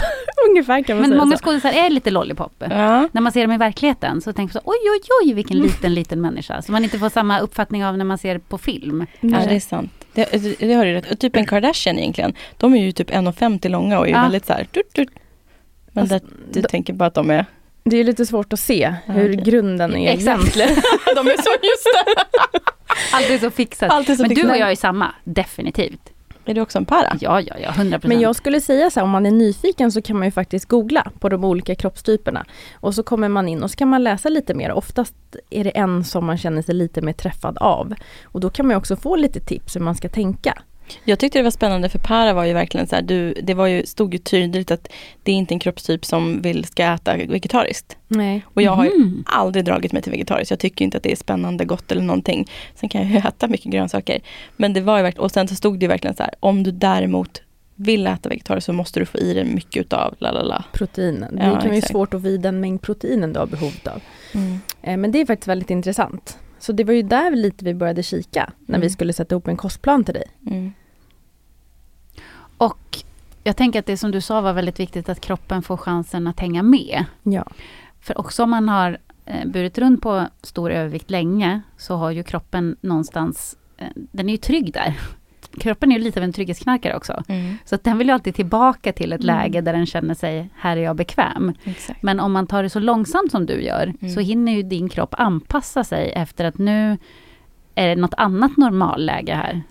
[0.49, 2.53] ungefär kan man Men säga många skådespelare är lite lollipop.
[2.59, 3.09] Ja.
[3.11, 5.93] När man ser dem i verkligheten så tänker man så, oj, oj, oj, vilken liten,
[5.93, 6.61] liten människa.
[6.61, 9.05] Så man inte får samma uppfattning av när man ser på film.
[9.19, 9.91] Ja, det är sant.
[10.13, 11.11] Det, det har du rätt.
[11.11, 12.33] Och typ en Kardashian egentligen.
[12.57, 14.21] De är ju typ 1,50 långa och är Ja.
[14.21, 14.63] väldigt så här...
[14.63, 15.09] Tut, tut.
[15.91, 17.45] Men Alltså, det, du då- tänker bara att de är...
[17.83, 20.53] Det är lite svårt att se hur grunden är Exakt.
[21.15, 22.21] de är så just det.
[23.13, 23.91] Allt är så fixat.
[23.91, 24.51] Alltid så Men du fixat.
[24.51, 26.09] och jag är samma, definitivt.
[26.45, 27.17] Är du också en para?
[27.21, 28.03] Ja, ja, ja, 100 procent.
[28.03, 30.65] Men jag skulle säga så här, om man är nyfiken så kan man ju faktiskt
[30.65, 32.45] googla på de olika kroppstyperna.
[32.73, 34.71] Och så kommer man in och så kan man läsa lite mer.
[34.71, 35.15] Oftast
[35.49, 37.93] är det en som man känner sig lite mer träffad av.
[38.23, 40.61] Och då kan man ju också få lite tips hur man ska tänka.
[41.05, 43.67] Jag tyckte det var spännande för para var ju verkligen så här, du, det var
[43.67, 44.87] ju, stod ju tydligt att
[45.23, 47.97] det är inte en kroppstyp som vill ska äta vegetariskt.
[48.07, 48.45] Nej.
[48.53, 49.23] Och jag har ju Mhm.
[49.27, 50.51] aldrig dragit mig till vegetariskt.
[50.51, 52.49] Jag tycker inte att det är spännande, gott eller någonting.
[52.75, 54.21] Sen kan jag ju äta mycket grönsaker.
[54.57, 56.63] Men det var ju verkligen, och sen så stod det ju verkligen så här, om
[56.63, 57.41] du däremot
[57.75, 60.63] vill äta vegetariskt så måste du få i dig mycket utav la la la.
[60.73, 61.35] Proteinen.
[61.35, 61.91] Det Ja, kan ju exakt.
[61.91, 64.01] svårt att få i den mängd proteinen du har behov av.
[64.33, 64.59] Mm.
[64.81, 66.37] Eh, Men det är faktiskt väldigt intressant.
[66.63, 68.89] Så det var ju där lite vi började kika när vi Mm.
[68.89, 70.23] skulle sätta ihop en kostplan till dig.
[70.47, 70.73] Mm.
[72.57, 72.97] Och
[73.43, 76.39] jag tänker att det som du sa var väldigt viktigt att kroppen får chansen att
[76.39, 77.05] hänga med.
[77.23, 77.45] Ja.
[77.99, 82.23] För också om man har eh, burit runt på stor övervikt länge så har ju
[82.23, 84.99] kroppen någonstans, eh, den är ju trygg där.
[85.59, 87.23] Kroppen är ju lite av en trygghetsknarkare också.
[87.27, 87.57] Mm.
[87.65, 89.35] Så att den vill ju alltid tillbaka till ett Mm.
[89.37, 91.53] läge där den känner sig, här är jag bekväm.
[91.63, 92.03] Exakt.
[92.03, 94.13] Men om man tar det så långsamt som du gör, Mm.
[94.13, 96.97] så hinner ju din kropp anpassa sig efter att nu
[97.75, 99.61] är det något annat normalläge här.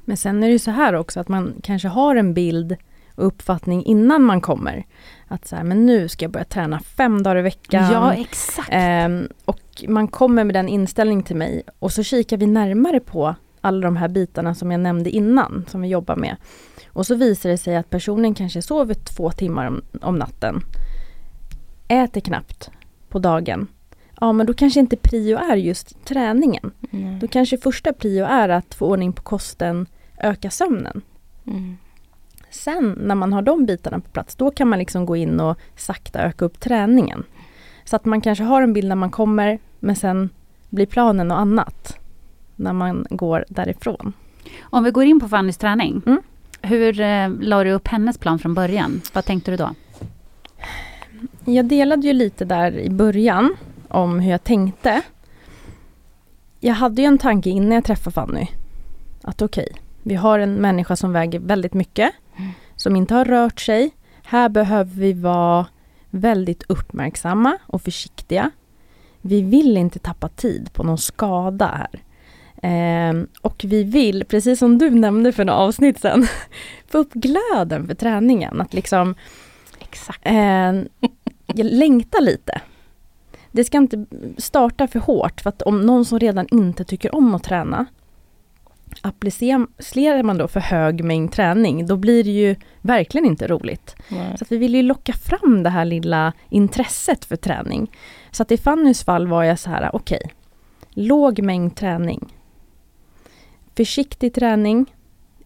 [0.00, 2.76] Men sen är det ju så här också att man kanske har en bild
[3.14, 4.84] och uppfattning innan man kommer.
[5.28, 7.92] Att så här, men nu ska jag börja träna fem dagar i veckan.
[7.92, 8.68] Ja, exakt.
[8.72, 13.34] Ehm, och man kommer med den inställning till mig och så kikar vi närmare på
[13.66, 16.36] alla de här bitarna som jag nämnde innan, som vi jobbar med.
[16.92, 20.62] Och så visar det sig att personen kanske sover två timmar om, om natten,
[21.88, 22.70] äter knappt
[23.08, 23.66] på dagen.
[24.20, 26.70] Ja, men då kanske inte prio är just träningen.
[26.90, 27.18] Mm.
[27.18, 29.86] Då kanske första prio är att få ordning på kosten,
[30.18, 31.02] öka sömnen.
[31.46, 31.76] Mm.
[32.50, 35.58] Sen när man har de bitarna på plats, då kan man liksom gå in och
[35.76, 37.24] sakta öka upp träningen.
[37.84, 40.30] Så att man kanske har en bild när man kommer, men sen
[40.70, 41.98] blir planen något annat
[42.56, 44.12] när man går därifrån.
[44.60, 46.02] Om vi går in på Fannys träning.
[46.06, 46.22] Mm.
[46.62, 49.00] Hur eh, la du upp hennes plan från början?
[49.12, 49.70] Vad tänkte du då?
[51.44, 53.56] Jag delade ju lite där i början
[53.88, 55.02] om hur jag tänkte.
[56.60, 58.46] Jag hade ju en tanke innan jag träffade Fanny.
[59.22, 59.68] Att okej,
[60.02, 62.12] vi har en människa som väger väldigt mycket.
[62.36, 62.50] Mm.
[62.76, 63.90] Som inte har rört sig.
[64.22, 65.66] Här behöver vi vara
[66.10, 68.50] väldigt uppmärksamma och försiktiga.
[69.20, 72.02] Vi vill inte tappa tid på någon skada här.
[72.62, 76.26] Ehm, och vi vill, precis som du nämnde för några avsnitt sedan,
[76.88, 78.60] få upp glöden för träningen.
[78.60, 79.14] Att liksom
[79.78, 80.20] Exakt.
[80.22, 80.72] Eh,
[81.46, 82.60] jag längtar lite.
[83.52, 84.06] Det ska inte
[84.38, 87.86] starta för hårt för att om någon som redan inte tycker om att träna
[89.02, 93.96] applicerar man då för hög mängd träning då blir det ju verkligen inte roligt.
[94.08, 94.38] Nej.
[94.38, 97.90] Så vi vill ju locka fram det här lilla intresset för träning.
[98.30, 100.32] Så att i Fannys fall var jag så här, okej,
[100.90, 102.35] låg mängd träning.
[103.76, 104.94] Försiktig träning,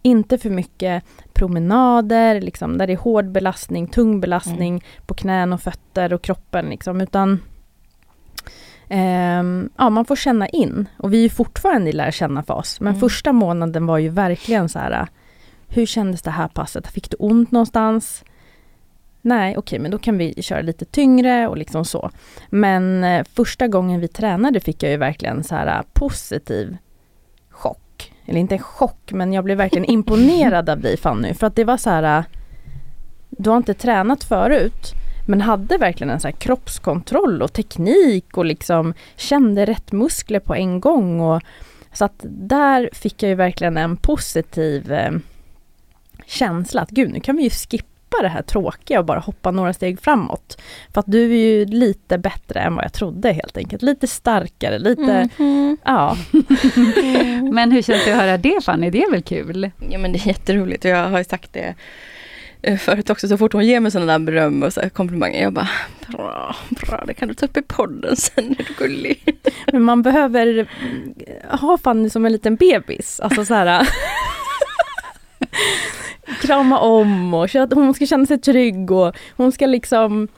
[0.02, 5.60] inte för mycket promenader, liksom, där det är hård belastning, tung belastning på knän och
[5.60, 6.66] fötter och kroppen.
[6.66, 7.40] Liksom, utan
[8.88, 10.88] ehm, ja, man får känna in.
[10.96, 12.80] Och vi är fortfarande i lära känna-fas.
[12.80, 13.00] Men Mm.
[13.00, 15.06] första månaden var ju verkligen så här,
[15.68, 16.86] hur kändes det här passet?
[16.86, 18.24] Fick du ont någonstans?
[19.22, 22.10] nej okej men då kan vi köra lite tyngre och liksom så.
[22.50, 26.76] Men eh, första gången vi tränade fick jag ju verkligen så här eh, positiv.
[28.30, 31.64] Eller inte en chock men jag blev verkligen imponerad av dig Fanny för att det
[31.64, 32.24] var så här äh,
[33.30, 34.94] du har inte tränat förut
[35.26, 40.54] men hade verkligen en så här kroppskontroll och teknik och liksom kände rätt muskler på
[40.54, 41.20] en gång.
[41.20, 41.42] Och,
[41.92, 45.12] så att där fick jag ju verkligen en positiv eh,
[46.26, 47.89] känsla att gud nu kan vi ju skippa
[48.22, 50.62] det här tråkiga och bara hoppa några steg framåt.
[50.94, 53.82] För att du är ju lite bättre än vad jag trodde helt enkelt.
[53.82, 55.76] Lite starkare, lite, Mhm.
[55.84, 56.16] ja.
[57.52, 58.90] Men hur känns det att höra det Fanny?
[58.90, 59.70] Det är väl kul?
[59.90, 61.74] Ja men det är jätteroligt och jag har ju sagt det
[62.62, 65.52] eh, förut också, så fort hon ger mig sådana där beröm och så komplimanger, jag
[65.52, 65.68] bara
[66.08, 69.38] bra, bra, det kan du ta upp i podden sen, är du gullig?
[69.72, 71.14] Men man behöver mm,
[71.60, 73.20] ha Fanny som en liten bebis.
[73.20, 73.88] Alltså så här.
[76.40, 80.28] krama om och hon ska känna sig trygg och hon ska liksom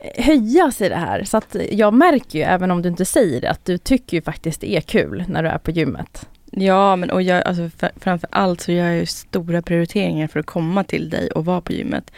[0.00, 1.24] eh, höjas i det här.
[1.24, 4.22] Så att jag märker ju, även om du inte säger det, att du tycker ju
[4.22, 6.28] faktiskt det är kul när du är på gymmet.
[6.50, 10.46] Ja, men och jag, alltså, framför allt så gör jag ju stora prioriteringar för att
[10.46, 12.10] komma till dig och vara på gymmet.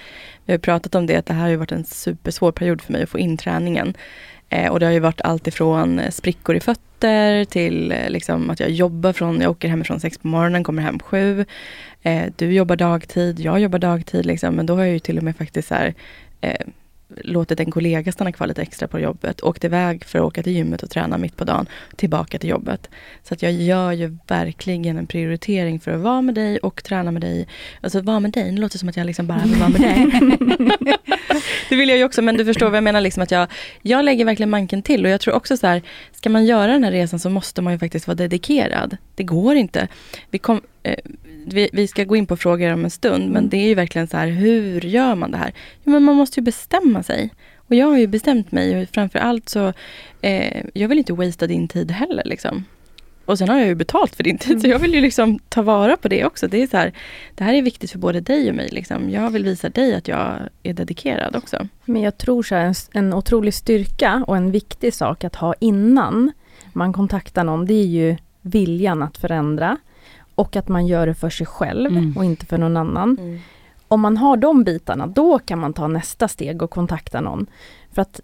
[0.45, 2.93] Vi har pratat om det, att det här har ju varit en supersvår period för
[2.93, 3.95] mig att få in träningen.
[4.49, 8.51] Eh, och det har ju varit allt ifrån eh, sprickor i fötter till eh, liksom
[8.51, 11.45] att jag jobbar från, jag åker hemifrån sex på morgonen, kommer hem sju.
[12.03, 15.25] Eh, du jobbar dagtid, jag jobbar dagtid liksom, men då har jag ju till och
[15.25, 15.95] med faktiskt så här,
[16.41, 16.67] eh,
[17.17, 20.53] låtit en kollega stanna kvar lite extra på jobbet, åkt iväg för att åka till
[20.53, 22.91] gymmet och träna mitt på dagen, tillbaka till jobbet.
[23.23, 27.11] Så att jag gör ju verkligen en prioritering för att vara med dig och träna
[27.11, 27.49] med dig.
[27.81, 30.07] Alltså vara med dig, det låter som att jag liksom bara vill vara med dig.
[31.69, 33.49] det vill jag ju också, men du förstår vad jag menar, liksom att jag,
[33.83, 36.85] jag lägger verkligen manken till och jag tror också så här, ska man göra den
[36.85, 38.97] här resan så måste man ju faktiskt vara dedikerad.
[39.15, 39.89] Det går inte.
[40.31, 40.99] Vi, kom, eh,
[41.47, 44.09] vi, vi ska gå in på frågor om en stund, men det är ju verkligen
[44.09, 45.53] så här, hur gör man det här?
[45.85, 47.31] Jo, men man måste ju bestämma sig.
[47.57, 49.73] Och jag har ju bestämt mig och framför allt så,
[50.21, 52.65] eh, jag vill inte wastea din tid heller liksom.
[53.25, 55.63] Och sen har jag ju betalt för din tid, så jag vill ju liksom ta
[55.63, 56.49] vara på det också.
[56.49, 56.93] Det är så här,
[57.35, 58.69] det här är viktigt för både dig och mig.
[58.69, 59.11] Liksom.
[59.11, 61.69] Jag vill visa dig att jag är dedikerad också.
[61.85, 65.55] Men jag tror så här, en, en otrolig styrka och en viktig sak att ha
[65.61, 66.33] innan
[66.73, 69.77] man kontaktar någon, det är ju viljan att förändra.
[70.41, 72.17] Och att man gör det för sig själv Mm.
[72.17, 73.41] och inte för någon annan.
[73.89, 77.47] Om man har de bitarna, då kan man ta nästa steg och kontakta någon.
[77.93, 78.21] För att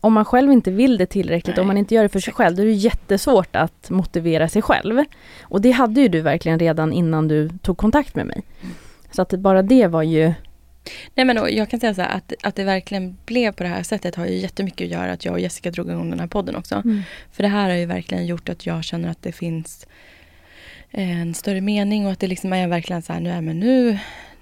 [0.00, 2.34] om man själv inte vill det tillräckligt, Nej, om man inte gör det för sig
[2.34, 5.04] själv, då är det jättesvårt att motivera sig själv.
[5.42, 8.42] Och det hade ju du verkligen redan innan du tog kontakt med mig.
[9.10, 10.32] Så att bara det var ju
[11.14, 13.82] Nej men jag kan säga så här, att, att det verkligen blev på det här
[13.82, 16.56] sättet har ju jättemycket att göra att jag och Jessica drog igång den här podden
[16.56, 16.82] också.
[17.32, 19.86] För det här har ju verkligen gjort att jag känner att det finns
[20.92, 23.98] en större mening och att det liksom är verkligen så här, nu är men nu,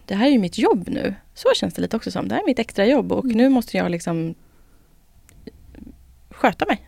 [0.07, 1.15] det här är ju mitt jobb nu.
[1.35, 2.29] Så känns det lite också som.
[2.29, 4.35] Det här är mitt extra jobb och nu måste jag liksom
[6.31, 6.81] sköta mig.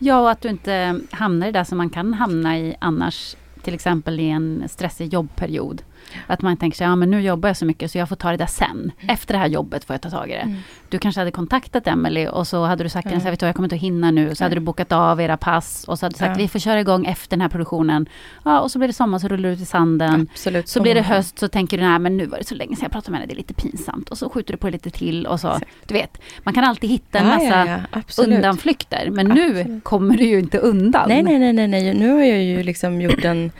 [0.00, 3.36] Ja, och att du inte hamnar i det som man kan hamna i annars.
[3.62, 5.82] Till exempel i en stressig jobbperiod.
[6.26, 8.30] Att man tänker sig, ja men nu jobbar jag så mycket så jag får ta
[8.30, 8.92] det där sen.
[9.08, 10.54] Efter det här jobbet får jag ta tag i det.
[10.88, 13.76] Du kanske hade kontaktat Emily och så hade du sagt till henne, jag kommer inte
[13.76, 14.34] att hinna nu.
[14.34, 16.42] Så hade du bokat av era pass och så hade du sagt, Ja.
[16.42, 18.06] vi får köra igång efter den här produktionen.
[18.44, 20.28] Ja, och så blir det sommar så rullar du ut i sanden.
[20.32, 20.68] Absolut.
[20.68, 22.82] Så blir det höst så tänker du, nej men nu var det så länge sedan
[22.84, 24.08] jag pratade med henne, det är lite pinsamt.
[24.08, 25.48] Och så skjuter du på lite till och så.
[25.48, 25.70] Exakt.
[25.86, 28.36] Du vet, man kan alltid hitta en Ja, massa ja, ja, absolut.
[28.36, 29.08] undanflykter.
[29.10, 29.84] Men nu Absolut.
[29.84, 31.08] kommer du ju inte undan.
[31.08, 31.94] Nej, nej, nej, nej, nej.
[31.94, 33.50] Nu har jag ju liksom gjort en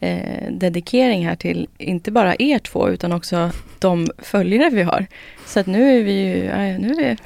[0.00, 5.06] eh, dedikering här till inte bara er två utan också de följare vi har.
[5.46, 7.16] Så att nu är vi ju, ja, nu är vi,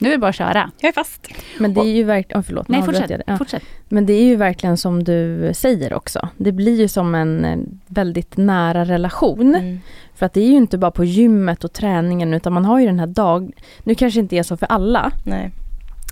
[0.00, 0.70] Nu är det bara att köra.
[0.80, 1.28] jag är fast.
[1.58, 3.20] Men det är ju verkligen, oh, förlåt, Nej, fortsätt.
[3.26, 3.38] Ja.
[3.38, 3.62] fortsätt.
[3.88, 6.28] Men det är ju verkligen som du säger också.
[6.36, 9.54] Det blir ju som en eh, väldigt nära relation.
[9.54, 9.80] Mm.
[10.14, 12.86] För att det är ju inte bara på gymmet och träningen utan man har ju
[12.86, 13.52] den här dag...
[13.84, 15.12] Nu kanske inte är så för alla.
[15.24, 15.50] Nej.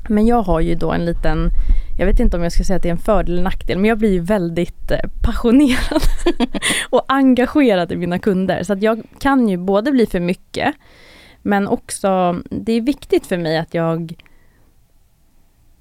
[0.09, 1.51] Men jag har ju då en liten...
[1.99, 3.79] Jag vet inte om jag ska säga att det är en fördel eller nackdel.
[3.79, 6.03] Men jag blir ju väldigt eh, passionerad.
[6.91, 8.63] och engagerad i mina kunder.
[8.63, 10.75] Så att jag kan ju både bli för mycket.
[11.43, 14.15] Men också, det är viktigt för mig att jag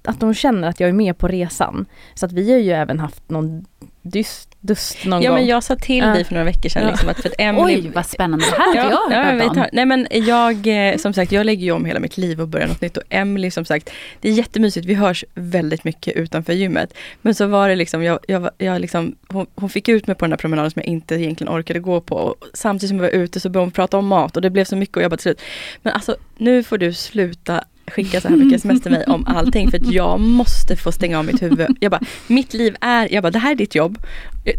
[0.04, 1.86] att de känner att jag är med på resan.
[2.14, 3.64] Så att vi har ju även haft någon
[4.02, 5.38] dyst, dust någon Ja gång.
[5.38, 6.06] men jag sa till Ja.
[6.06, 6.90] dig för några veckor sedan Ja.
[6.90, 8.44] liksom, att för att Emily Oj, vad spännande.
[8.44, 11.64] Det här har inte jag ja, tar, Nej men jag, eh, som sagt, jag lägger
[11.64, 14.32] ju om hela mitt liv och börjar något nytt och Emily som sagt, det är
[14.32, 16.94] jättemysigt, vi hörs väldigt mycket utanför gymmet.
[17.22, 20.24] Men så var det liksom, jag, jag, jag liksom hon, hon fick ut mig på
[20.24, 22.14] den här promenaden som jag inte egentligen orkade gå på.
[22.16, 24.64] Och samtidigt som jag var ute så började hon prata om mat och det blev
[24.64, 25.40] så mycket och jag bara till slut,
[25.82, 29.70] men alltså nu får du sluta skicka så här mycket sms till mig om allting
[29.70, 31.76] för att jag måste få stänga av mitt huvud.
[31.80, 33.98] Jag bara, mitt liv är, jag bara det här är ditt jobb,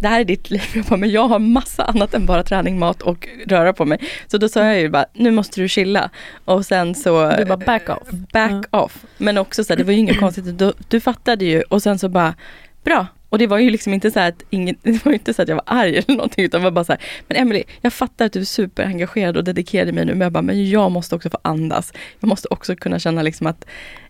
[0.02, 0.62] det här är ditt liv.
[0.74, 4.00] Jag bara, men jag har massa annat än bara träning, mat och röra på mig.
[4.28, 6.10] Så då sa jag ju bara, nu måste du chilla.
[6.46, 7.32] Och sen så...
[7.38, 8.10] Du bara back off.
[8.34, 8.66] Back mm.
[8.72, 9.06] off.
[9.18, 12.00] Men också så här, det var ju inget konstigt, du, du fattade ju och sen
[12.00, 12.36] så bara,
[12.84, 15.48] bra, och det var ju liksom inte så att, ingen, det var inte så att
[15.48, 18.26] jag var arg eller någonting utan det var bara så här, men Emily jag fattar
[18.26, 21.16] att du är superengagerad och dedikerad i mig nu men jag bara, men jag måste
[21.16, 21.94] också få andas.
[22.20, 23.66] Jag måste också kunna känna liksom att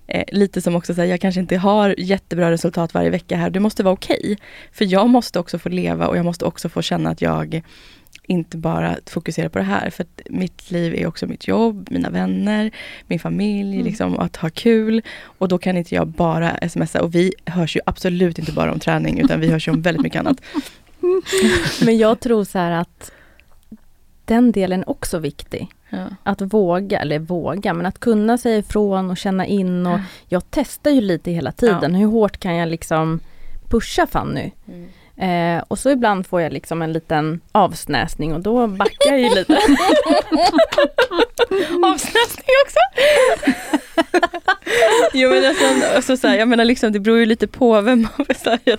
[0.07, 3.59] eh, lite som också säger jag kanske inte har jättebra resultat varje vecka här, det
[3.59, 4.19] måste vara okej.
[4.19, 4.35] Okay.
[4.71, 7.61] För jag måste också få leva och jag måste också få känna att jag
[8.29, 9.89] inte bara fokusera på det här.
[9.89, 12.71] För att mitt liv är också mitt jobb, mina vänner,
[13.07, 13.85] min familj, mm.
[13.85, 15.01] liksom, att ha kul.
[15.21, 17.01] Och då kan inte jag bara smsa.
[17.01, 20.03] Och vi hörs ju absolut inte bara om träning, utan vi hörs ju om väldigt
[20.03, 20.41] mycket annat.
[21.85, 23.11] Men jag tror så här att
[24.25, 25.67] den delen är också viktig.
[25.89, 26.05] Ja.
[26.23, 29.87] Att våga, eller våga, men att kunna säga ifrån och känna in.
[29.87, 31.93] Och Jag testar ju lite hela tiden.
[31.93, 31.99] Ja.
[31.99, 33.19] Hur hårt kan jag liksom
[33.69, 34.51] pusha Fanny?
[34.67, 34.89] Mm.
[35.19, 39.29] Eh, och så ibland får jag liksom en liten avsnäsning och då backar jag ju
[39.29, 39.53] lite.
[41.83, 42.79] avsnäsning också?
[45.13, 48.01] jo men alltså, alltså så här, jag menar liksom det beror ju lite på vem
[48.01, 48.25] man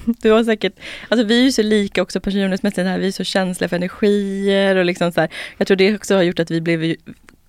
[0.07, 0.73] Du har säkert,
[1.09, 4.77] alltså vi är ju så lika också personlighetsmässigt här, vi är så känsliga för energier
[4.77, 6.97] och liksom så här, Jag tror det också har gjort att vi blev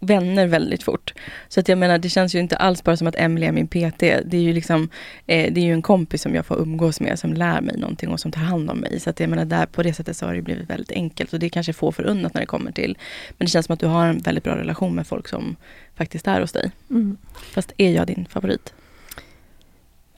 [0.02, 1.14] vänner väldigt fort.
[1.48, 3.68] Så att jag menar, det känns ju inte alls bara som att Emily är min
[3.68, 4.00] PT.
[4.00, 4.90] Det är ju liksom,
[5.28, 8.10] eh, det är ju en kompis som jag får umgås med som lär mig någonting
[8.10, 9.00] och som tar hand om mig.
[9.00, 11.34] Så att jag menar, där, på det sättet så har det blivit väldigt enkelt.
[11.34, 12.98] Och det är kanske få förunnat när det kommer till.
[13.38, 15.56] Men det känns som att du har en väldigt bra relation med folk som
[15.96, 16.72] faktiskt är hos dig.
[16.90, 17.18] Mm.
[17.54, 18.74] Fast är jag din favorit?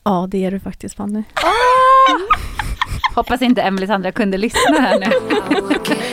[0.03, 1.23] Ja, det är du faktiskt Fanny.
[1.33, 1.43] Ah!
[3.15, 5.05] Hoppas inte Emelies andra kunde lyssna här nu.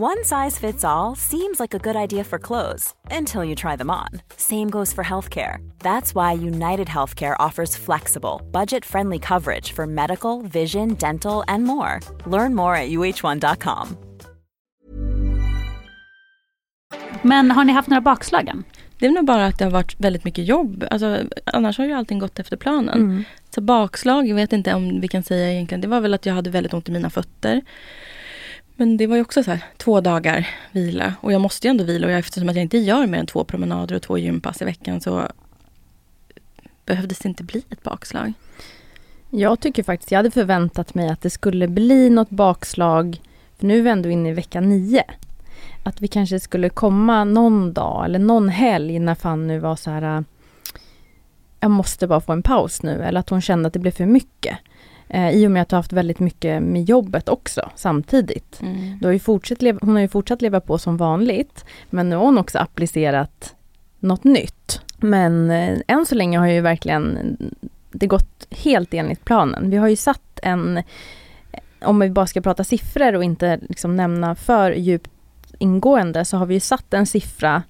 [0.00, 3.90] One size fits all seems like a good idea for clothes until you try them
[3.90, 4.08] on.
[4.36, 5.58] Same goes for healthcare.
[5.78, 11.98] That's why United Healthcare offers flexible, budget friendly coverage for medical, vision, dental, and more.
[12.26, 13.96] Learn more at uh1.com.
[17.22, 18.64] Men har ni haft några bakslag än?
[18.98, 20.84] Det är nog bara att det har varit väldigt mycket jobb.
[20.90, 22.98] Alltså, annars har ju allting gått efter planen.
[22.98, 23.24] Mm.
[23.50, 25.80] Så bakslag, jag vet inte om vi kan säga egentligen.
[25.80, 27.62] Det var väl att jag hade väldigt ont i mina fötter.
[28.80, 31.14] Men det var ju också så här, två dagar vila.
[31.20, 32.06] Och jag måste ju ändå vila.
[32.06, 35.00] Och eftersom att jag inte gör mer än två promenader och två gympass i veckan
[35.00, 35.28] så
[36.86, 38.32] behövdes det inte bli ett bakslag.
[39.30, 43.20] Jag tycker faktiskt, jag hade förväntat mig att det skulle bli något bakslag.
[43.58, 45.04] För nu är vi ändå inne i vecka nio
[45.82, 50.16] att vi kanske skulle komma någon dag eller någon helg när Fanny var så här
[50.16, 50.22] äh,
[51.60, 54.06] jag måste bara få en paus nu eller att hon kände att det blev för
[54.06, 54.58] mycket.
[55.08, 58.60] Eh, I och med att du har haft väldigt mycket med jobbet också samtidigt.
[58.62, 58.98] Mm.
[59.00, 62.16] Du har ju fortsatt leva, hon har ju fortsatt leva på som vanligt men nu
[62.16, 63.54] har hon också applicerat
[63.98, 64.80] något nytt.
[64.96, 67.36] Men eh, än så länge har ju verkligen
[67.90, 69.70] det gått helt enligt planen.
[69.70, 70.82] Vi har ju satt en,
[71.80, 75.10] om vi bara ska prata siffror och inte liksom nämna för djupt
[75.58, 77.62] ingående så har vi satt en siffra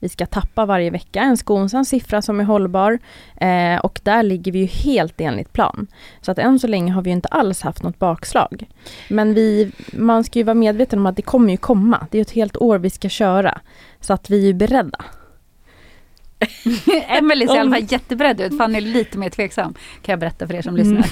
[0.00, 2.98] vi ska tappa varje vecka, en skonsam siffra som är hållbar.
[3.36, 5.86] Eh, och där ligger vi ju helt enligt plan.
[6.20, 8.68] Så att än så länge har vi inte alls haft något bakslag.
[9.08, 12.06] Men vi, man ska ju vara medveten om att det kommer ju komma.
[12.10, 13.60] Det är ett helt år vi ska köra.
[14.00, 15.04] Så att vi är beredda.
[17.08, 18.58] Emelie ser i alla fall jätteberedd ut.
[18.58, 19.74] Fanny är lite mer tveksam.
[20.02, 21.06] Kan jag berätta för er som lyssnar.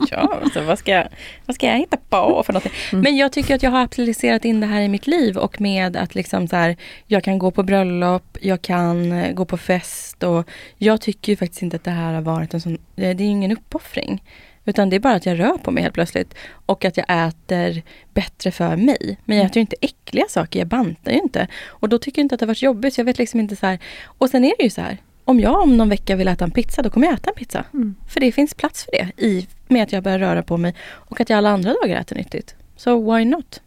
[0.10, 1.08] ja, så vad ska, jag,
[1.46, 2.72] vad ska jag hitta på för någonting?
[2.92, 3.02] Mm.
[3.02, 5.96] Men jag tycker att jag har applicerat in det här i mitt liv och med
[5.96, 6.76] att liksom så här,
[7.06, 11.62] jag kan gå på bröllop, jag kan eh, gå på fest och jag tycker faktiskt
[11.62, 14.22] inte att det här har varit en sån, det är ingen uppoffring.
[14.68, 16.34] Utan det är bara att jag rör på mig helt plötsligt.
[16.66, 17.82] Och att jag äter
[18.14, 19.18] bättre för mig.
[19.24, 21.46] Men jag äter ju inte äckliga saker, jag bantar ju inte.
[21.66, 22.94] Och då tycker jag inte att det har varit jobbigt.
[22.94, 23.78] Så jag vet liksom inte så här.
[24.04, 24.98] Och sen är det ju så här.
[25.24, 27.64] Om jag om någon vecka vill äta en pizza, då kommer jag äta en pizza.
[27.74, 27.94] Mm.
[28.08, 30.74] För det finns plats för det i med att jag börjar röra på mig.
[30.82, 32.54] Och att jag alla andra dagar äter nyttigt.
[32.76, 33.60] Så why not?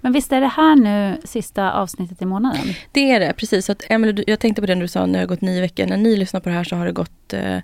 [0.00, 2.60] Men visst är det här nu sista avsnittet i månaden?
[2.92, 3.66] Det är det, precis.
[3.66, 5.60] Så att, du- jag tänkte på det när du sa när det har gått nio
[5.60, 5.86] veckor.
[5.86, 7.56] När ni lyssnar på det här så har det gått eh,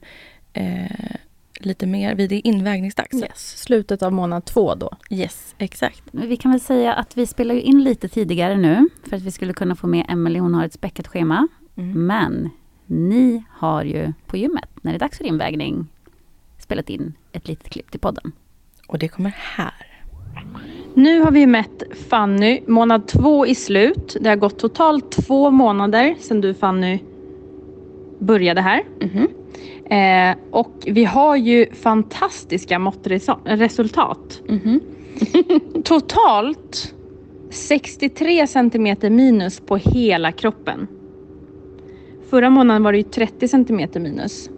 [0.52, 1.16] eh,
[1.60, 2.14] lite mer.
[2.14, 3.14] Det är invägningsdags.
[3.14, 3.58] Yes.
[3.58, 4.96] Slutet av månad två då.
[5.10, 6.02] Yes, exakt.
[6.12, 9.30] Vi kan väl säga att vi spelar ju in lite tidigare nu för att vi
[9.30, 10.40] skulle kunna få med Emelie.
[10.40, 11.48] Hon har ett späckat schema.
[11.76, 12.06] Mm.
[12.06, 12.50] Men
[12.86, 15.86] ni har ju på gymmet, när det är dags för invägning,
[16.58, 18.32] spelat in ett litet klipp till podden.
[18.88, 19.86] Och det kommer här.
[20.94, 22.60] Nu har vi mätt Fanny.
[22.66, 24.16] Månad två i slut.
[24.20, 26.98] Det har gått totalt två månader sedan du Fanny
[28.18, 28.82] började här.
[29.90, 34.42] Eh, och vi har ju fantastiska måttresultat.
[35.84, 36.94] Totalt
[37.50, 40.86] 63 centimeter minus på hela kroppen.
[42.30, 44.50] Förra månaden var det ju 30 centimeter minus.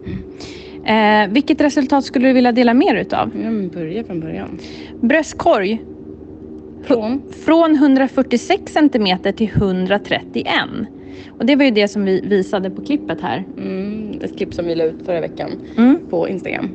[0.85, 3.31] Eh, vilket resultat skulle du vilja dela mer utav?
[3.43, 4.59] Ja, men börja från början.
[5.01, 5.81] Bröstkorg
[6.83, 7.21] Från?
[7.45, 10.53] från 146 centimeter till 131.
[11.39, 13.43] Och det var ju det som vi visade på klippet här.
[13.57, 15.97] Mm, ett klipp som vi la ut förra veckan Mm.
[16.09, 16.69] på Instagram.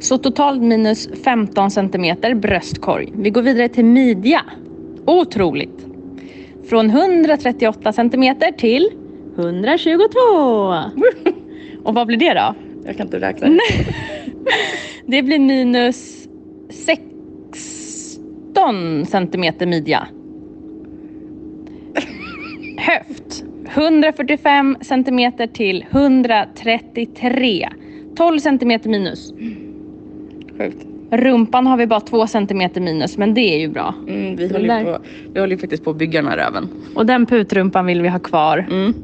[0.00, 3.12] Så totalt minus 15 centimeter bröstkorg.
[3.14, 4.40] Vi går vidare till midja.
[5.06, 5.86] Otroligt!
[6.68, 8.88] Från 138 centimeter till
[9.36, 10.08] 122.
[11.84, 12.54] Och vad blir det då?
[12.84, 13.48] Jag kan inte räkna.
[15.06, 16.28] Det blir minus
[16.70, 20.08] 16 centimeter midja.
[23.78, 27.68] 145 centimeter till 133.
[28.16, 29.32] 12 centimeter minus.
[30.58, 30.86] Sjukt.
[31.10, 33.94] Rumpan har vi bara 2 centimeter minus, men det är ju bra.
[34.08, 34.98] Mm, vi, håller där- på,
[35.34, 36.68] vi håller faktiskt på att bygga den här röven.
[36.94, 38.66] Och den putrumpan vill vi ha kvar.
[38.70, 38.94] Mm.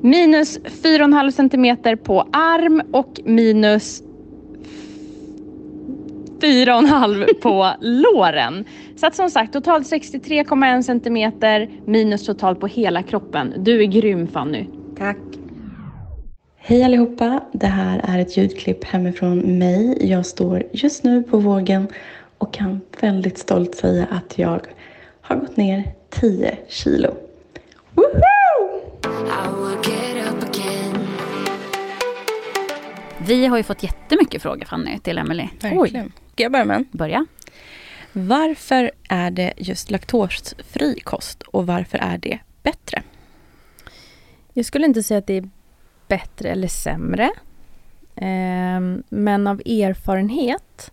[0.00, 4.02] Minus 4,5 centimeter på arm och minus
[6.40, 8.64] 4,5 på låren.
[8.96, 13.54] Så att som sagt totalt 63,1 centimeter minus totalt på hela kroppen.
[13.56, 14.66] Du är grym Fanny.
[14.98, 15.18] Tack.
[16.56, 17.40] Hej allihopa!
[17.52, 20.10] Det här är ett ljudklipp hemifrån mig.
[20.10, 21.88] Jag står just nu på vågen
[22.38, 24.60] och kan väldigt stolt säga att jag
[25.20, 27.14] har gått ner 10 kilo.
[27.94, 28.26] Woho!
[33.26, 35.50] Vi har ju fått jättemycket frågor Fanny till Emelie.
[35.62, 36.12] Verkligen.
[36.36, 36.88] Ska jag börja med en?
[36.92, 37.26] Börja.
[38.12, 43.02] Varför är det just laktosfri kost och varför är det bättre?
[44.52, 45.48] Jag skulle inte säga att det är
[46.08, 47.30] bättre eller sämre.
[48.16, 50.90] Ehm, men av erfarenhet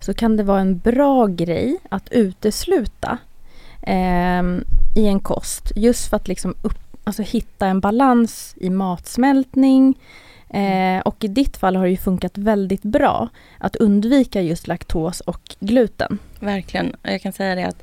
[0.00, 3.18] så kan det vara en bra grej att utesluta
[3.82, 4.64] ehm,
[4.96, 5.72] i en kost.
[5.76, 9.98] Just för att liksom upp, alltså hitta en balans i matsmältning.
[10.50, 13.28] Eh, och i ditt fall har det ju funkat väldigt bra
[13.58, 16.18] att undvika just laktos och gluten.
[16.40, 16.96] Verkligen.
[17.02, 17.82] Jag kan säga det att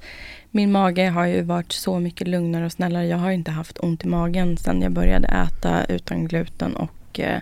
[0.51, 3.07] min mage har ju varit så mycket lugnare och snällare.
[3.07, 7.19] Jag har ju inte haft ont i magen sedan jag började äta utan gluten och
[7.19, 7.41] eh,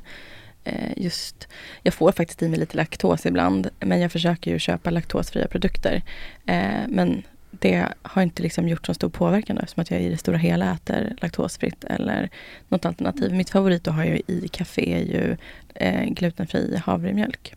[0.64, 1.48] eh, just,
[1.82, 6.02] jag får faktiskt i mig lite laktos ibland, men jag försöker ju köpa laktosfria produkter.
[6.46, 7.24] Eh, men
[7.60, 10.38] det har inte liksom gjort så stor påverkan då, eftersom att jag i det stora
[10.38, 12.30] hela äter laktosfritt eller
[12.68, 13.34] något alternativ.
[13.34, 15.38] Mitt favorit att ha ju i café är ju
[15.76, 17.56] eh, glutenfri havremjölk.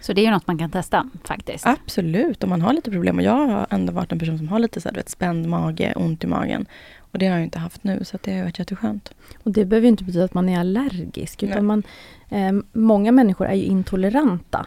[0.00, 1.66] Så det är ju något man kan testa faktiskt.
[1.66, 3.16] Absolut, om man har lite problem.
[3.18, 5.92] Och jag har ändå varit en person som har lite så här, vet, spänd mage,
[5.96, 6.66] ont i magen.
[6.98, 9.14] Och det har jag inte haft nu, så det har varit jätteskönt.
[9.42, 11.62] Och det behöver ju inte betyda att man är allergisk utan Nej.
[11.62, 11.82] man,
[12.28, 14.66] eh, många människor är ju intoleranta.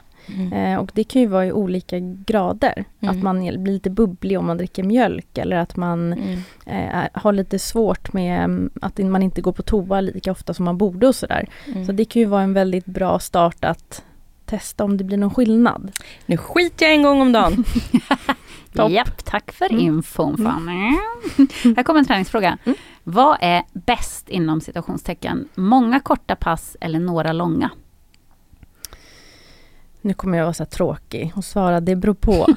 [0.54, 2.86] Eh, och det kan ju vara i olika grader.
[3.00, 3.18] Mm.
[3.18, 6.40] Att man blir lite bubblig om man dricker mjölk eller att man Mm.
[6.66, 10.66] eh, har lite svårt med mm, att man inte går på toa lika ofta som
[10.66, 11.50] man borde och sådär.
[11.68, 11.86] Mm.
[11.86, 14.04] Så det kan ju vara en väldigt bra start att
[14.46, 15.92] testa om det blir någon skillnad.
[16.26, 17.64] Nu skiter jag en gång om dagen.
[18.74, 18.92] Topp.
[18.92, 19.80] Japp, tack för Mm.
[19.80, 20.98] infon Fanny.
[21.76, 22.58] Här kommer en träningsfråga.
[22.66, 22.78] Mm.
[23.04, 25.48] Vad är bäst inom citationstecken?
[25.56, 27.70] Många korta pass eller några långa?
[30.08, 32.48] Nu kommer jag vara så tråkig och svara det beror på.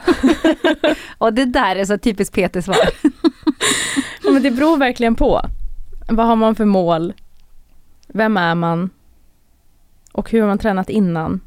[1.19, 2.77] Och det där är så typiskt PT-svar.
[4.33, 5.41] Men det beror verkligen på.
[6.09, 7.13] Vad har man för mål?
[8.07, 8.91] Vem är man?
[10.13, 11.41] Och hur har man tränat innan?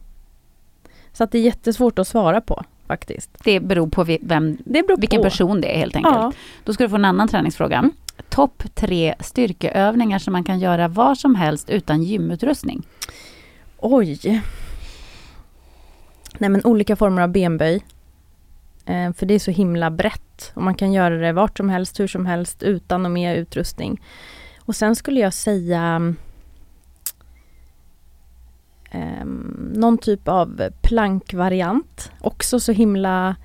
[1.14, 3.30] Så att det är jättesvårt att svara på faktiskt.
[3.43, 5.24] Det beror på vem, Det beror vilken på.
[5.24, 6.16] person det är helt enkelt.
[6.16, 6.32] Ja.
[6.64, 7.89] Då ska du få en annan träningsfråga.
[8.30, 12.84] Topp tre styrkeövningar som man kan göra var som helst utan gymutrustning.
[13.78, 14.41] Oj.
[16.38, 17.86] Nej men olika former av benböj.
[18.86, 21.99] Eh, för det är så himla brett och man kan göra det vart som helst,
[21.99, 24.01] hur som helst, utan och med utrustning.
[24.59, 26.15] Och sen skulle jag säga
[28.91, 29.25] eh,
[29.73, 32.11] någon typ av plankvariant.
[32.21, 33.36] Också så himla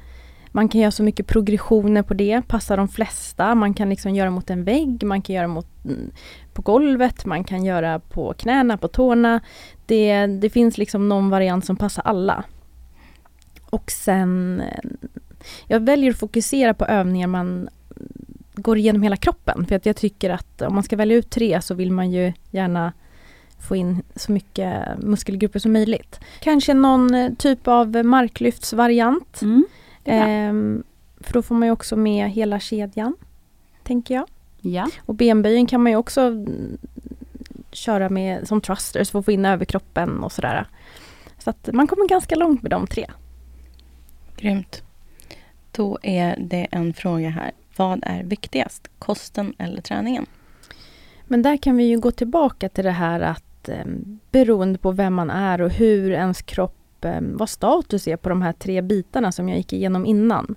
[0.53, 3.55] man kan göra så mycket progressioner på det, passar de flesta.
[3.55, 6.11] Man kan liksom göra mot en vägg, man kan göra mot, mm,
[6.53, 9.41] på golvet, man kan göra på knäna, på tårna.
[9.87, 12.45] Det, det finns liksom någon variant som passar alla.
[13.71, 14.63] Och sen...
[15.67, 17.69] Jag väljer att fokusera på övningar man
[18.55, 19.67] går igenom hela kroppen.
[19.67, 22.33] För att jag tycker att om man ska välja ut tre så vill man ju
[22.51, 22.93] gärna
[23.69, 26.21] få in så mycket muskelgrupper som möjligt.
[26.41, 29.43] Kanske någon eh, typ av marklyftsvariant.
[29.43, 29.67] Mm.
[30.05, 30.83] Ehm,
[31.21, 33.17] för då får man ju också med hela kedjan,
[33.83, 34.27] tänker jag.
[34.61, 34.91] Ja.
[35.01, 36.79] Och benböjen kan man ju också mm,
[37.73, 40.67] köra med som thrusters för att få in överkroppen och sådär.
[41.39, 43.07] Så att man kommer ganska långt med de tre.
[44.39, 44.83] Grymt.
[45.73, 47.53] Då är det en fråga här.
[47.77, 48.89] Vad är viktigast?
[48.99, 50.27] Kosten eller träningen?
[51.25, 53.87] Men där kan vi ju gå tillbaka till det här att eh,
[54.31, 58.43] beroende på vem man är och hur ens kropp, eh, vad status är på de
[58.43, 60.55] här tre bitarna som jag gick igenom innan.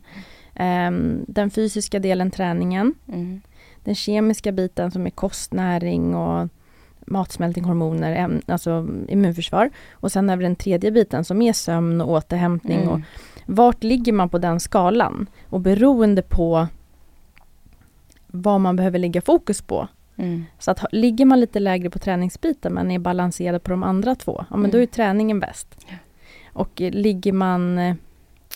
[0.55, 0.91] Eh,
[1.27, 2.93] den fysiska delen, träningen.
[3.07, 3.41] Mm.
[3.83, 6.47] Den kemiska biten som är kost, näring och
[7.05, 9.69] matsmältning, hormoner, alltså immunförsvar.
[9.91, 12.87] Och sen vi den tredje biten som är sömn och återhämtning.
[12.87, 13.05] Och Mm.
[13.55, 15.29] Vart ligger man på den skalan?
[15.49, 16.67] Och beroende på
[18.27, 19.87] vad man behöver lägga fokus på.
[20.15, 20.45] Mm.
[20.59, 24.45] Så att ligger man lite lägre på träningsbiten men är balanserad på de andra två,
[24.49, 24.87] ja men då är Mm.
[24.91, 25.67] träningen bäst.
[25.87, 25.95] Ja.
[26.53, 27.95] Och eh, ligger man eh,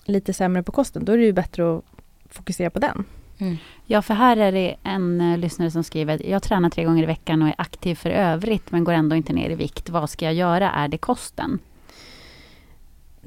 [0.05, 1.83] lite sämre på kosten, då är det ju bättre att
[2.29, 3.03] fokusera på den.
[3.37, 3.57] Mm.
[3.85, 7.05] Ja, för här är det en eh, lyssnare som skriver Jag tränar tre gånger i
[7.05, 9.89] veckan och är aktiv för övrigt men går ändå inte ner i vikt.
[9.89, 10.71] Vad ska jag göra?
[10.71, 11.59] Är det kosten?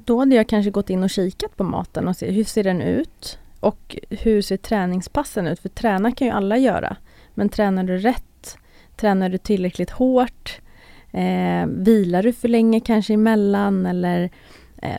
[0.09, 2.83] Då hade jag kanske gått in och kikat på maten och se hur ser den
[2.83, 3.39] ut?
[3.61, 5.61] Och hur ser träningspassen ut?
[5.61, 6.97] För träna kan ju alla göra.
[7.35, 8.59] Men tränar du rätt?
[8.97, 10.61] Tränar du tillräckligt hårt?
[11.13, 13.87] Eh, vilar du för länge kanske emellan?
[13.87, 14.31] Eller
[14.83, 14.99] eh,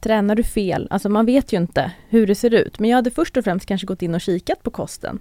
[0.00, 0.88] tränar du fel?
[0.90, 2.78] Alltså man vet ju inte hur det ser ut.
[2.78, 5.18] Men jag hade först och främst kanske gått in och kikat på kosten.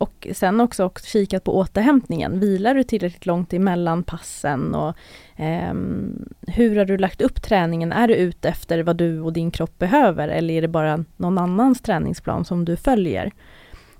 [0.00, 2.40] Och sen också, också kikat på återhämtningen.
[2.40, 4.74] Vilar du tillräckligt långt emellan passen?
[4.74, 4.96] Och
[5.40, 7.92] Ehm, hur har du lagt upp träningen?
[7.92, 11.38] Är du ute efter vad du och din kropp behöver eller är det bara någon
[11.38, 13.32] annans träningsplan som du följer?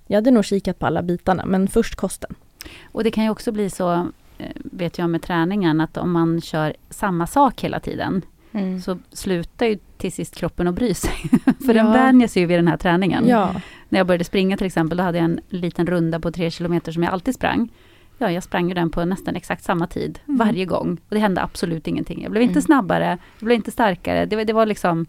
[0.07, 2.35] Jag hade nog kikat på alla bitarna, men först kosten.
[2.93, 3.93] Och det kan ju också bli så,
[4.39, 8.23] eh, vet jag med träningen, att om man kör samma sak hela tiden
[8.53, 8.81] Mm.
[8.81, 11.13] så slutar ju till sist kroppen att bry sig.
[11.67, 11.83] För Ja.
[11.83, 13.29] den vänjer sig ju vid den här träningen.
[13.29, 13.55] Ja,
[13.89, 16.93] När jag började springa till exempel, då hade jag en liten runda på tre kilometer
[16.93, 17.69] som jag alltid sprang.
[18.19, 20.39] Ja, jag sprang ju den på nästan exakt samma tid Mm.
[20.39, 20.93] varje gång.
[21.09, 22.23] Och det hände absolut ingenting.
[22.23, 22.63] Jag blev inte Mm.
[22.63, 24.27] snabbare, jag blev inte starkare.
[24.27, 25.07] Det var, det var liksom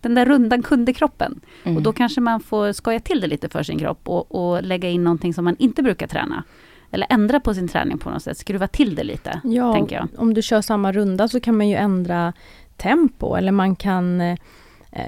[0.00, 1.40] den där rundan kunde kroppen.
[1.64, 1.76] Mm.
[1.76, 4.88] Och då kanske man får skoja till det lite för sin kropp och, och lägga
[4.88, 6.44] in någonting som man inte brukar träna.
[6.90, 9.40] Eller ändra på sin träning på något sätt, skruva till det lite.
[9.44, 10.08] ja tänker jag.
[10.16, 12.32] om du kör samma runda så kan man ju ändra
[12.76, 14.38] tempo eller man kan eh,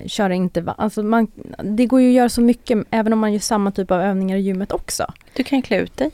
[0.07, 0.75] köra intervall.
[0.79, 1.29] Alltså man,
[1.63, 4.37] det går ju att göra så mycket även om man gör samma typ av övningar
[4.37, 5.13] i gymmet också.
[5.35, 6.11] Du kan klä ut dig.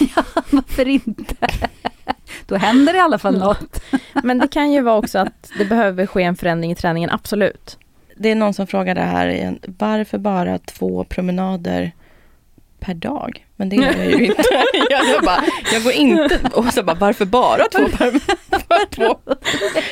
[0.16, 1.34] ja, varför inte?
[2.46, 3.82] Då händer det i alla fall något.
[4.22, 7.78] Men det kan ju vara också att det behöver ske en förändring i träningen, absolut.
[8.16, 9.58] Det är någon som frågar det här igen.
[9.78, 11.92] Varför bara två promenader
[12.80, 13.46] per dag?
[13.62, 14.42] Men det är det ju inte.
[14.90, 16.40] jag, jag, bara, jag går inte...
[16.54, 18.10] Och så bara, varför bara två per
[18.90, 19.16] två?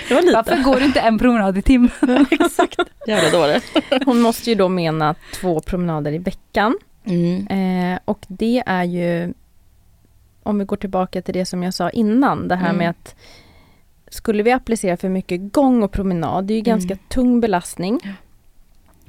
[0.08, 0.34] Det var lite.
[0.36, 2.26] Varför går du inte en promenad i timmen?
[2.30, 2.78] Exakt.
[3.06, 3.60] Jävla dåre.
[4.04, 6.78] Hon måste ju då mena två promenader i veckan.
[7.04, 7.46] Mm.
[7.46, 9.32] Eh, och det är ju,
[10.42, 12.76] om vi går tillbaka till det som jag sa innan, det här Mm.
[12.78, 13.14] med att
[14.08, 17.04] skulle vi applicera för mycket gång och promenad, det är ju ganska Mm.
[17.08, 18.10] tung belastning Ja.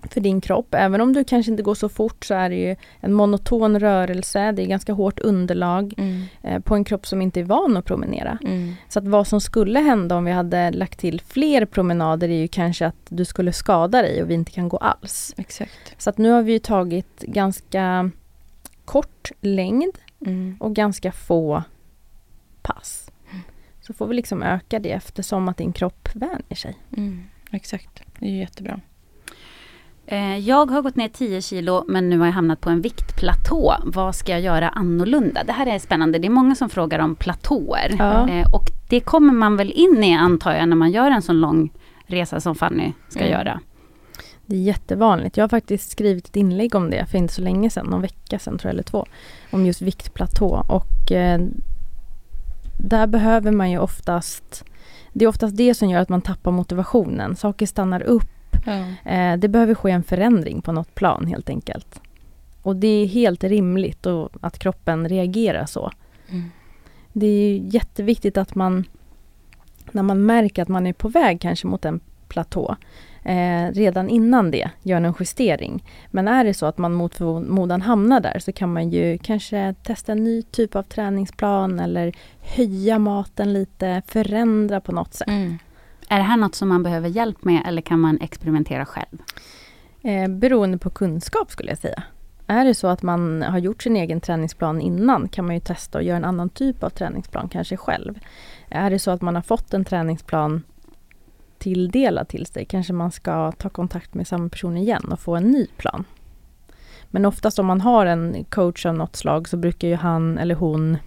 [0.10, 0.68] För din kropp.
[0.76, 4.52] Även om du kanske inte går så fort så är det ju en monoton rörelse,
[4.52, 6.24] det är ganska hårt underlag Mm.
[6.44, 8.38] eh, på en kropp som inte är van att promenera.
[8.44, 8.74] Mm.
[8.90, 12.48] Så att vad som skulle hända om vi hade lagt till fler promenader är ju
[12.48, 15.34] kanske att du skulle skada dig och vi inte kan gå alls.
[15.38, 15.96] Exakt.
[15.98, 18.12] Så att nu har vi ju tagit ganska
[18.86, 20.58] kort längd Mm.
[20.60, 21.64] och ganska få
[22.62, 23.12] pass.
[23.82, 26.76] Så får vi liksom öka det eftersom att din kropp vänjer sig.
[26.98, 27.24] Mm.
[27.52, 28.04] Exakt.
[28.20, 28.80] Det är jättebra.
[30.12, 33.76] Eh, Jag har gått ner 10 kilo men nu har jag hamnat på en viktplatå.
[33.86, 35.44] Vad ska jag göra annorlunda?
[35.44, 36.20] Det här är spännande.
[36.20, 37.96] Det är många som frågar om platåer.
[38.00, 38.30] Ja.
[38.30, 41.40] Eh, Och det kommer man väl in i antar jag när man gör en sån
[41.42, 41.70] lång
[42.06, 43.32] resa som Fanny ska Mm.
[43.32, 43.60] göra.
[44.46, 45.38] Det är jättevanligt.
[45.38, 48.40] Jag har faktiskt skrivit ett inlägg om det för inte så länge sedan, någon vecka
[48.40, 49.06] sedan tror jag, eller två.
[49.52, 51.42] Om just viktplatå och eh,
[52.80, 54.64] där behöver man ju oftast
[55.14, 57.36] Det är oftast det som gör att man tappar motivationen.
[57.36, 58.24] Saker stannar upp.
[58.66, 59.12] Ja.
[59.12, 62.02] Eh, det behöver ske en förändring på något plan helt enkelt.
[62.62, 64.08] Och det är helt rimligt
[64.42, 65.92] att kroppen reagerar så.
[66.30, 66.52] Mm.
[67.14, 68.86] Det är jätteviktigt att man
[69.92, 72.76] när man märker att man är på väg kanske mot en platå
[73.24, 75.84] eh, redan innan det gör en justering.
[76.12, 79.76] Men är det så att man mot förmodan hamnar där så kan man ju kanske
[79.84, 85.28] testa en ny typ av träningsplan eller höja maten lite, förändra på något sätt.
[85.28, 85.58] Mm.
[86.12, 89.18] Är det här något som man behöver hjälp med eller kan man experimentera själv?
[90.02, 92.04] Eh, beroende på kunskap skulle jag säga.
[92.48, 95.98] Är det så att man har gjort sin egen träningsplan innan kan man ju testa
[95.98, 98.20] och göra en annan typ av träningsplan kanske själv.
[98.70, 100.64] Är det så att man har fått en träningsplan
[101.58, 105.52] tilldelad till sig kanske man ska ta kontakt med samma person igen och få en
[105.52, 106.04] ny plan.
[107.08, 110.56] Men oftast om man har en coach av något slag så brukar ju han eller
[110.56, 110.98] hon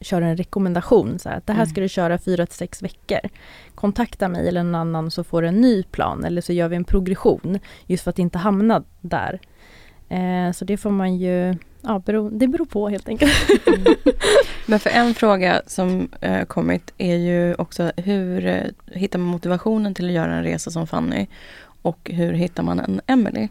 [0.00, 1.18] köra en rekommendation.
[1.18, 1.70] Så här, att det här Mm.
[1.70, 3.18] ska du köra fyra till sex veckor.
[3.74, 6.24] Kontakta mig eller någon annan så får du en ny plan.
[6.24, 7.58] Eller så gör vi en progression.
[7.86, 9.40] Just för att inte hamna där.
[10.08, 11.54] Eh, så det får man ju...
[11.82, 13.32] Ja, bero, det beror på helt enkelt.
[14.66, 19.94] Men för en fråga som eh, kommit är ju också hur eh, hittar man motivationen
[19.94, 21.26] till att göra en resa som Fanny?
[21.82, 23.48] Och hur hittar man en Emily?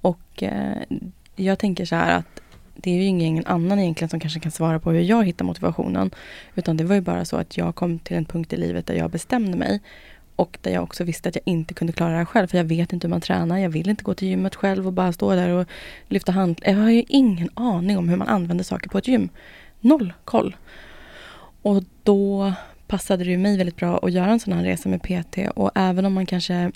[0.00, 0.76] Och eh,
[1.36, 2.41] jag tänker så här att
[2.74, 6.10] det är ju ingen annan egentligen som kanske kan svara på hur jag hittar motivationen.
[6.54, 8.94] Utan det var ju bara så att jag kom till en punkt i livet där
[8.94, 9.80] jag bestämde mig.
[10.36, 12.46] Och där jag också visste att jag inte kunde klara det här själv.
[12.46, 13.58] För jag vet inte hur man tränar.
[13.58, 15.68] Jag vill inte gå till gymmet själv och bara stå där och
[16.08, 16.60] lyfta hand.
[16.64, 19.28] Jag har ju ingen aning om hur man använder saker på ett gym.
[19.80, 20.56] Noll koll.
[21.62, 22.52] Och då
[22.86, 25.38] passade det ju mig väldigt bra att göra en sån här resa med PT.
[25.54, 26.72] Och även om man kanske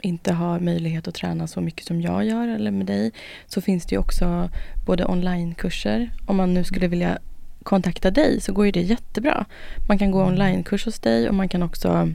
[0.00, 3.12] inte har möjlighet att träna så mycket som jag gör eller med dig.
[3.46, 4.50] Så finns det ju också
[4.86, 6.10] både onlinekurser.
[6.26, 7.18] Om man nu skulle vilja
[7.62, 9.44] kontakta dig så går ju det jättebra.
[9.88, 12.12] Man kan gå onlinekurs hos dig och man kan också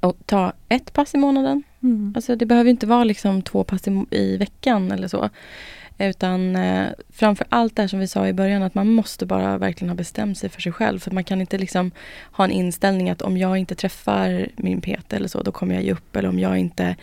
[0.00, 1.62] och ta ett pass i månaden.
[1.82, 2.12] Mm.
[2.16, 5.30] Alltså det behöver inte vara liksom två pass i, i veckan eller så.
[6.00, 9.58] Utan eh, framför allt det här som vi sa i början att man måste bara
[9.58, 10.98] verkligen ha bestämt sig för sig själv.
[10.98, 11.90] För man kan inte liksom
[12.32, 15.84] ha en inställning att om jag inte träffar min PT eller så, då kommer jag
[15.84, 16.16] ge upp.
[16.16, 16.96] Eller om jag inte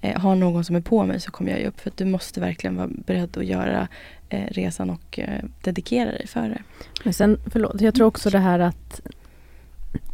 [0.00, 1.80] eh, har någon som är på mig så kommer jag ge upp.
[1.80, 3.88] För du måste verkligen vara beredd att göra
[4.28, 6.62] eh, resan och eh, dedikera dig för det.
[7.04, 9.00] Men sen, förlåt, jag tror också det här att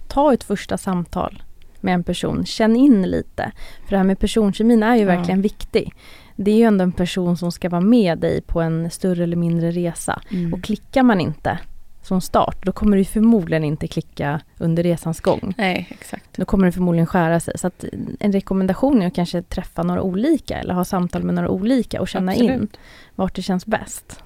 [0.09, 1.43] ta ett första samtal
[1.81, 2.47] med en person.
[2.47, 3.53] Känn in lite.
[3.85, 5.07] För det här med personkemin är ju Ja.
[5.07, 5.93] verkligen viktig.
[6.37, 9.37] Det är ju ändå en person som ska vara med dig på en större eller
[9.37, 10.23] mindre resa.
[10.31, 10.55] Mm.
[10.55, 11.59] Och klickar man inte
[12.03, 15.55] som start, då kommer ju förmodligen inte klicka under resans gång.
[15.59, 16.37] Nej, exakt.
[16.37, 17.59] Då kommer det förmodligen skära sig.
[17.59, 17.85] Så att
[18.21, 22.09] en rekommendation är att kanske träffa några olika eller ha samtal med några olika och
[22.09, 22.77] känna in Absolut.
[23.15, 24.23] vart det känns bäst.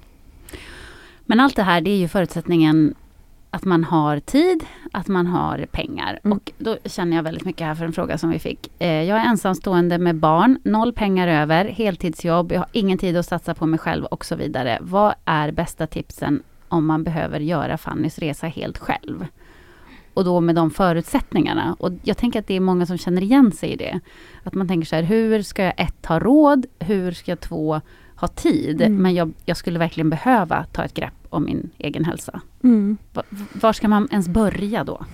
[1.24, 2.94] Men allt det här det är ju förutsättningen
[3.50, 6.20] att man har tid, att man har pengar.
[6.24, 6.36] Mm.
[6.36, 8.72] Och då känner jag väldigt mycket här för en fråga som vi fick.
[8.78, 13.26] Eh, jag är ensamstående med barn, noll pengar över, heltidsjobb, jag har ingen tid att
[13.26, 14.78] satsa på mig själv och så vidare.
[14.80, 19.26] Vad är bästa tipsen om man behöver göra Fannys resa helt själv?
[20.14, 21.76] Och då med de förutsättningarna.
[21.78, 24.00] Och jag tänker att det är många som känner igen sig i det.
[24.42, 26.66] Att man tänker så här, hur ska jag ett, ha råd?
[26.78, 27.80] Hur ska jag två,
[28.16, 28.82] ha tid?
[28.82, 29.02] Mm.
[29.02, 32.40] Men jag, jag skulle verkligen behöva ta ett grepp om min egen hälsa.
[32.64, 32.96] Mm.
[33.12, 33.22] Va-
[33.52, 35.04] Var ska man ens börja då?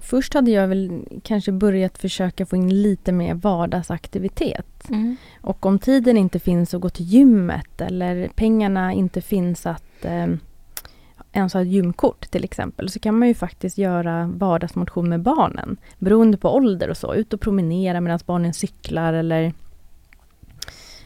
[0.00, 4.88] Först hade jag väl kanske börjat försöka få in lite mer vardagsaktivitet.
[4.90, 5.16] Mm.
[5.40, 10.26] Och om tiden inte finns att gå till gymmet eller pengarna inte finns att eh,
[11.32, 15.76] ens ha ett gymkort till exempel så kan man ju faktiskt göra vardagsmotion med barnen.
[15.98, 17.14] Beroende på ålder och så.
[17.14, 19.52] Ut och promenera medan barnen cyklar eller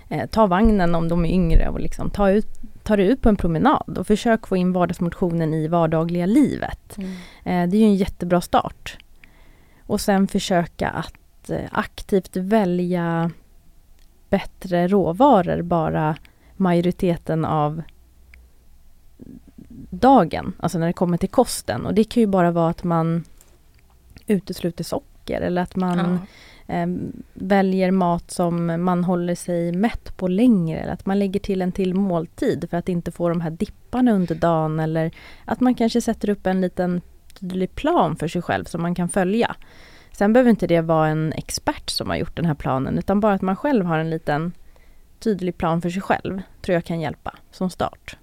[0.09, 2.49] eh, ta vagnen om de är yngre och liksom ta, ut,
[2.83, 6.99] ta dig ut på en promenad och försök få in vardagsmotionen i vardagliga livet.
[6.99, 7.11] Mm.
[7.45, 8.99] Eh, det är ju en jättebra start.
[9.87, 13.31] Och sen försöka att eh, aktivt välja
[14.31, 16.17] bättre råvaror bara
[16.57, 17.83] majoriteten av
[19.91, 21.87] dagen, alltså när det kommer till kosten.
[21.87, 23.25] Och det kan ju bara vara att man
[24.27, 26.19] utesluter socker eller att man Ja
[26.73, 26.87] eh,
[27.35, 31.73] väljer mat som man håller sig mätt på längre eller att man lägger till en
[31.73, 35.11] till måltid för att inte få de här dipparna under dagen eller
[35.45, 37.01] att man kanske sätter upp en liten
[37.41, 39.57] tydlig plan för sig själv som man kan följa.
[40.13, 43.35] Sen behöver inte det vara en expert som har gjort den här planen utan bara
[43.35, 44.53] att man själv har en liten
[45.19, 48.17] tydlig plan för sig själv tror jag kan hjälpa som start.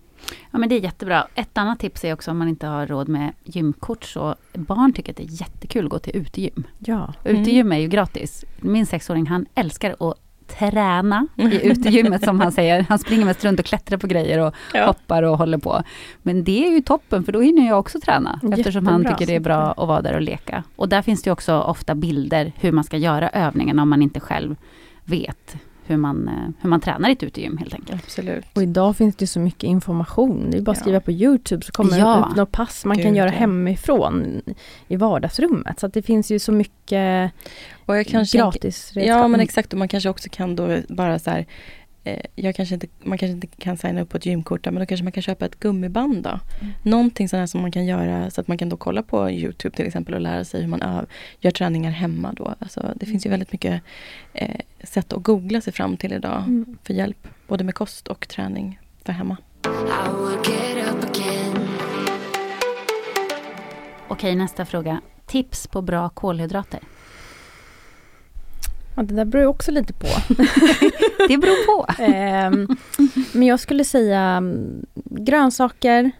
[0.52, 1.28] Ja men det är jättebra.
[1.36, 5.12] Ett annat tips är också om man inte har råd med gymkort så barn tycker
[5.14, 6.64] att det är jättekul att gå till utegym.
[6.80, 7.14] Ja.
[7.26, 8.46] Utegym är ju gratis.
[8.60, 10.18] Min sexåring han älskar att
[10.48, 12.82] träna i utegymmet som han säger.
[12.90, 14.86] Han springer mest runt och klättrar på grejer och Ja.
[14.86, 15.84] hoppar och håller på.
[16.22, 18.40] Men det är ju toppen, för då hinner jag också träna.
[18.52, 19.18] Eftersom han Jättebra.
[19.18, 20.64] tycker det är bra att vara där och leka.
[20.76, 24.20] Och där finns det också ofta bilder hur man ska göra övningarna om man inte
[24.20, 24.56] själv
[25.04, 25.56] vet
[25.90, 28.04] hur man, eh, hur man tränar i ett utegym helt enkelt.
[28.04, 28.46] Absolut.
[28.56, 30.48] Och idag finns det så mycket information.
[30.52, 30.82] Det är bara att Ja.
[30.82, 32.16] skriva på Youtube så kommer Ja.
[32.16, 33.36] det upp något pass man kan Gud, göra ja.
[33.36, 34.42] hemifrån
[34.88, 35.80] i vardagsrummet.
[35.80, 37.32] Så att det finns ju så mycket
[37.86, 41.30] Och jag kanske gratis Ja men exakt och man kanske också kan då bara så
[41.30, 41.46] här
[42.36, 45.04] jag kanske inte, man kanske inte kan signa upp på ett gymkort men då kanske
[45.04, 46.40] man kan köpa ett gummiband då.
[46.84, 49.76] Någonting sånt här som man kan göra så att man kan då kolla på Youtube
[49.76, 51.06] till exempel och lära sig hur man öv,
[51.40, 52.56] gör träningar hemma då.
[52.60, 53.82] Alltså, det finns ju väldigt mycket
[54.34, 56.78] eh, sätt att googla sig fram till idag Mm.
[56.84, 57.28] för hjälp.
[57.48, 59.38] Både med kost och träning för hemma.
[64.08, 65.02] Okej, nästa fråga.
[65.26, 66.80] Tips på bra kolhydrater?
[69.00, 70.08] Ja, det där beror ju också lite på.
[71.28, 71.86] Det beror på.
[72.04, 72.68] Ehm,
[73.34, 76.12] men jag skulle säga mm, grönsaker,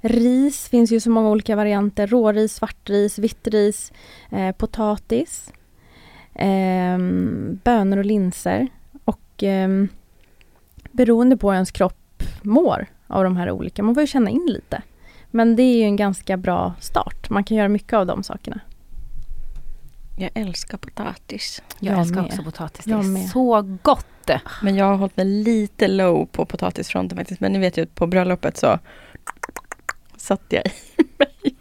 [0.00, 2.06] ris finns ju så många olika varianter.
[2.06, 3.92] Råris, svartris, vitt ris,
[4.30, 5.52] eh, potatis,
[6.34, 8.68] ehm, bönor och linser.
[9.04, 9.88] Och ehm,
[10.92, 14.46] beroende på hur ens kropp mår av de här olika, man får ju känna in
[14.46, 14.82] lite.
[15.30, 17.30] Men det är ju en ganska bra start.
[17.30, 18.60] Man kan göra mycket av de sakerna.
[20.16, 21.62] Jag älskar potatis.
[21.78, 22.24] Jag, Jag älskar med.
[22.24, 22.84] också potatis.
[22.84, 23.28] Det Jag är med.
[23.28, 24.06] så gott.
[24.62, 27.40] Men jag har hållit mig lite low på potatisfronten faktiskt.
[27.40, 28.78] Men ni vet ju på bröllopet så
[30.16, 30.70] satt jag i.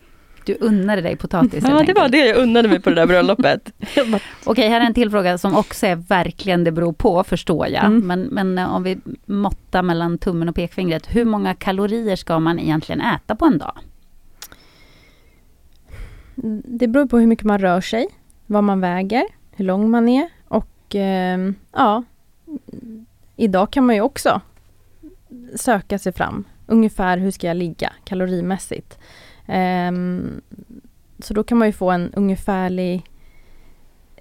[0.45, 3.71] Du unnade dig potatis Ja, det var det jag unnade mig på det där bröllopet.
[4.43, 7.85] Okej, här är en till fråga som också är verkligen det beror på, förstår jag.
[7.85, 8.07] Mm.
[8.07, 11.15] Men, men eh, om vi måttar mellan tummen och pekfingret.
[11.15, 13.77] Hur många kalorier ska man egentligen äta på en dag?
[16.65, 18.07] Det beror på hur mycket man rör sig,
[18.47, 22.03] vad man väger, hur lång man är och ehm, ja,
[23.35, 24.41] idag kan man ju också
[25.55, 26.43] söka sig fram.
[26.67, 28.99] Ungefär hur ska jag ligga kalorimässigt.
[29.45, 30.41] Ehm,
[31.19, 33.03] så då kan man ju få en ungefärlig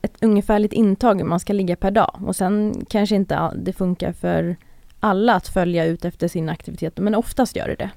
[0.02, 4.12] ett ungefärligt intag hur man ska ligga per dag och sen kanske inte det funkar
[4.12, 4.56] för
[5.00, 7.90] alla att följa ut efter sin aktivitet men oftast gör det det.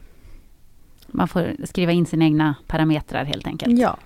[1.07, 3.79] Man får skriva in sina egna parametrar helt enkelt.
[3.79, 3.97] Ja.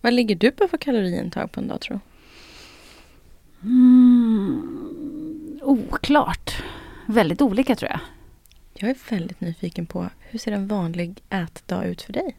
[0.00, 2.00] Vad ligger du på för kaloriintag på en dag tror
[3.60, 3.68] du?
[3.68, 6.62] Mm, oklart.
[7.06, 8.00] Väldigt olika tror jag.
[8.74, 12.36] Jag är väldigt nyfiken på hur ser en vanlig ätdag ut för dig?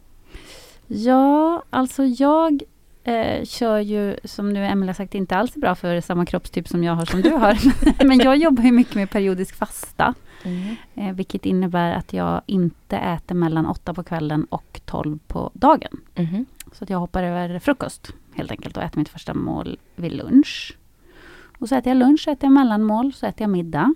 [0.87, 2.63] Ja, alltså jag
[3.03, 6.83] eh, kör ju, som nu Emelie har sagt, inte alls bra för samma kroppstyp som
[6.83, 7.57] jag har som du har.
[8.05, 10.13] Men jag jobbar ju mycket med periodisk fasta.
[10.95, 16.01] Eh, vilket innebär att jag inte äter mellan 8 på kvällen och 12 på dagen.
[16.15, 16.45] Mhm.
[16.73, 20.77] Så att jag hoppar över frukost helt enkelt och äter mitt första mål vid lunch.
[21.59, 23.93] Och så äter jag lunch, så äter jag mellanmål, så äter jag middag.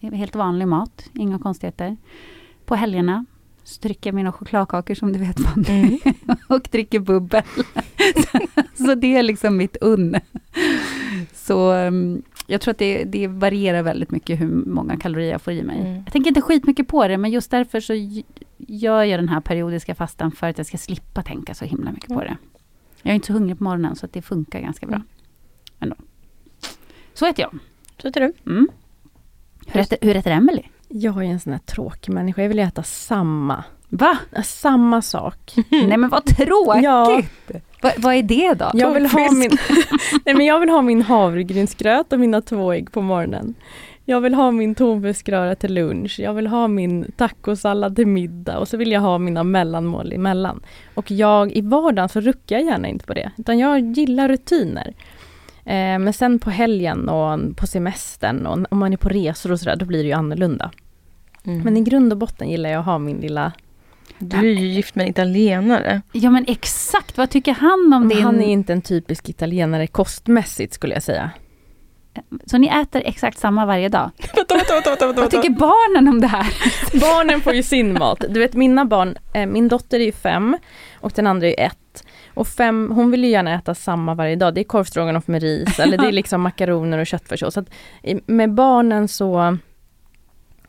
[0.00, 1.96] Helt vanlig mat, inga konstigheter.
[2.64, 3.24] På helgerna
[3.64, 6.00] så dricker jag mina chokladkakor som du vet Fanny.
[6.04, 6.16] Mm.
[6.48, 7.42] och dricker bubbel.
[8.74, 10.16] så det är liksom mitt unn.
[11.32, 15.52] Så um, jag tror att det, det varierar väldigt mycket hur många kalorier jag får
[15.52, 15.80] i mig.
[15.80, 15.94] Mm.
[16.04, 17.94] Jag tänker inte skitmycket på det, men just därför så
[18.56, 22.08] gör jag den här periodiska fastan för att jag ska slippa tänka så himla mycket
[22.08, 22.26] på Mm.
[22.26, 22.36] det.
[23.02, 24.96] Jag är inte så hungrig på morgonen, så att det funkar ganska bra.
[24.96, 25.06] Mm.
[25.80, 25.96] Ändå.
[27.14, 27.58] Så äter jag.
[28.02, 28.50] Så äter du?
[28.52, 28.68] Mm.
[29.66, 30.64] Hur äter, hur äter Emelie?
[30.88, 32.42] Jag är en sån här tråkig människa.
[32.42, 33.64] Jag vill äta samma.
[33.88, 34.18] Va?
[34.44, 35.54] Samma sak.
[35.70, 36.84] Nej men vad tråkigt!
[36.84, 37.22] Ja.
[37.82, 38.70] Va, vad är det då?
[38.74, 39.50] Jag vill, ha min,
[40.24, 43.54] nej, men jag vill ha min havregrynsgröt och mina två ägg på morgonen.
[44.04, 46.20] Jag vill ha min tonfiskröra till lunch.
[46.20, 50.60] Jag vill ha min tacosallad till middag och så vill jag ha mina mellanmål emellan.
[50.94, 53.30] Och jag i vardagen så ruckar jag gärna inte på det.
[53.36, 54.94] Utan jag gillar rutiner.
[55.64, 59.60] Eh, men sen på helgen och på semestern och om man är på resor och
[59.60, 60.70] sådär, då blir det ju annorlunda.
[61.44, 61.62] Mm.
[61.62, 63.52] Men i grund och botten gillar jag att ha min lilla
[64.18, 66.02] Du är ju gift med en italienare.
[66.12, 68.22] Ja men exakt, vad tycker han om Men din...
[68.22, 71.30] Han är inte en typisk italienare kostmässigt skulle jag säga.
[72.46, 74.10] Så ni äter exakt samma varje dag?
[74.34, 76.46] vänta, vänta, vänta, Vad tycker barnen om det här?
[77.00, 78.24] Barnen får ju sin mat.
[78.28, 80.56] Du vet mina barn, eh, min dotter är ju fem
[81.00, 82.04] och den andra är ju ett.
[82.34, 84.54] Och fem, hon vill ju gärna äta samma varje dag.
[84.54, 87.54] Det är korvstroganoff med ris eller det är liksom makaroner och köttfärssås.
[87.54, 87.70] Så att
[88.26, 89.58] med barnen så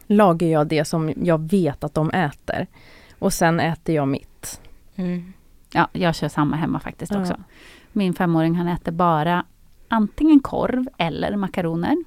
[0.08, 2.68] lagar jag det som jag vet att de äter.
[3.20, 4.62] Och sen äter jag mitt.
[4.96, 5.34] Mm.
[5.74, 7.36] Ja, jag kör samma hemma faktiskt också.
[7.92, 9.46] Min femåring han äter bara
[9.88, 11.98] antingen korv eller makaroner.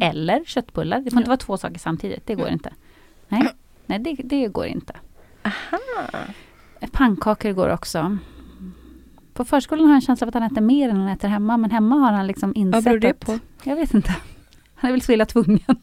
[0.00, 1.00] Eller köttbullar.
[1.00, 2.72] Det får inte vara två saker samtidigt, det går inte.
[3.28, 3.48] Nej,
[3.86, 4.96] Nej det, det går inte.
[5.42, 5.78] Aha.
[6.92, 8.18] Pannkakor går också.
[9.34, 11.56] På förskolan har jag en känsla av att han äter mer än han äter hemma,
[11.56, 13.20] men hemma har han liksom insett Vad beror det att...
[13.20, 13.38] på?
[13.62, 14.16] Jag vet inte.
[14.74, 15.60] Han är väl så illa tvungen.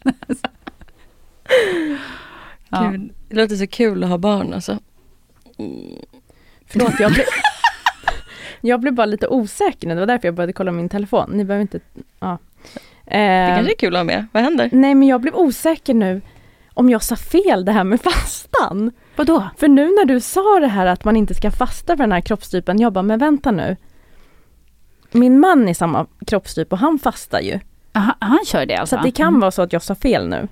[2.69, 2.89] ja.
[2.91, 4.79] Gud, det låter så kul att ha barn alltså.
[6.67, 7.25] Förlåt, jag blev,
[8.61, 9.93] jag blev bara lite osäker nu.
[9.93, 11.29] Det var därför jag började kolla min telefon.
[11.33, 11.79] Ni behöver inte...
[12.19, 12.37] Ja.
[13.05, 14.25] Det Eh, kanske är kul att ha med.
[14.31, 14.69] Vad händer?
[14.71, 16.21] nej, men jag blev osäker nu
[16.73, 18.91] om jag sa fel det här med fastan.
[19.15, 19.49] Vadå?
[19.57, 22.21] För nu när du sa det här att man inte ska fasta för den här
[22.21, 23.75] kroppstypen, jag bara, men vänta nu.
[25.11, 27.59] Min man är samma kroppstyp och han fastar ju.
[27.93, 28.95] Aha, han kör det alltså?
[28.97, 30.47] Så det kan vara så att jag sa fel nu.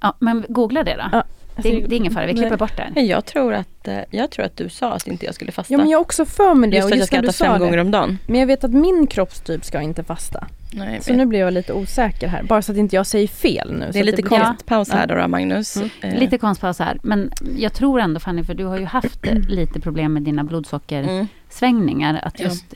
[0.00, 1.04] Ja, men googla det då.
[1.12, 1.24] Ja.
[1.56, 2.58] Det, det är ingen fara, vi klipper Nej.
[2.58, 2.92] bort det.
[2.94, 5.74] Nej, Jag tror, att, eh, jag tror att du sa att inte jag skulle fasta.
[5.74, 7.76] Ja men jag har också för mig det just att jag ska äta fem gånger
[7.76, 7.82] det.
[7.82, 8.18] om dagen.
[8.26, 10.46] Men jag vet att min kroppstyp ska inte fasta.
[10.72, 11.18] Nej, Så vet.
[11.18, 13.90] nu blir jag lite osäker här, bara så att inte jag säger fel nu.
[13.92, 15.76] det är lite blir- konstpaus här då, då Magnus.
[15.76, 15.90] Mm.
[16.02, 19.80] Eh, Lite konstpaus här, men jag tror ändå Fanny, för du har ju haft lite
[19.80, 22.22] problem med dina blodsockersvängningar, Mm.
[22.24, 22.44] att Ja.
[22.44, 22.74] just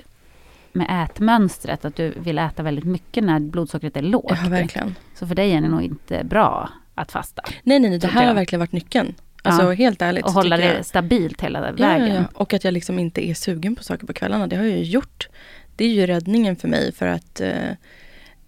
[0.73, 4.33] med ätmönstret, att du vill äta väldigt mycket när blodsockret är lågt.
[4.45, 4.95] Ja, verkligen.
[5.15, 6.69] Så för dig är det nog inte bra
[7.01, 7.43] att fasta.
[7.63, 8.35] Nej, nej, nej, det här har jag.
[8.35, 9.15] verkligen varit nyckeln.
[9.43, 9.73] Alltså Ja.
[9.73, 10.25] helt ärligt.
[10.25, 12.07] Och hålla det jag- stabilt hela vägen.
[12.09, 12.25] ja, ja.
[12.35, 14.47] Och att jag liksom inte är sugen på saker på kvällarna.
[14.47, 15.29] Det har jag ju gjort.
[15.77, 17.53] Det är ju räddningen för mig för att eh,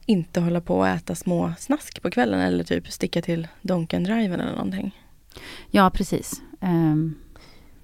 [0.06, 4.40] inte hålla på och äta små snask på kvällen eller typ sticka till Donken Driven
[4.40, 4.96] eller någonting.
[5.70, 6.42] Ja, precis.
[6.60, 7.14] Ehm,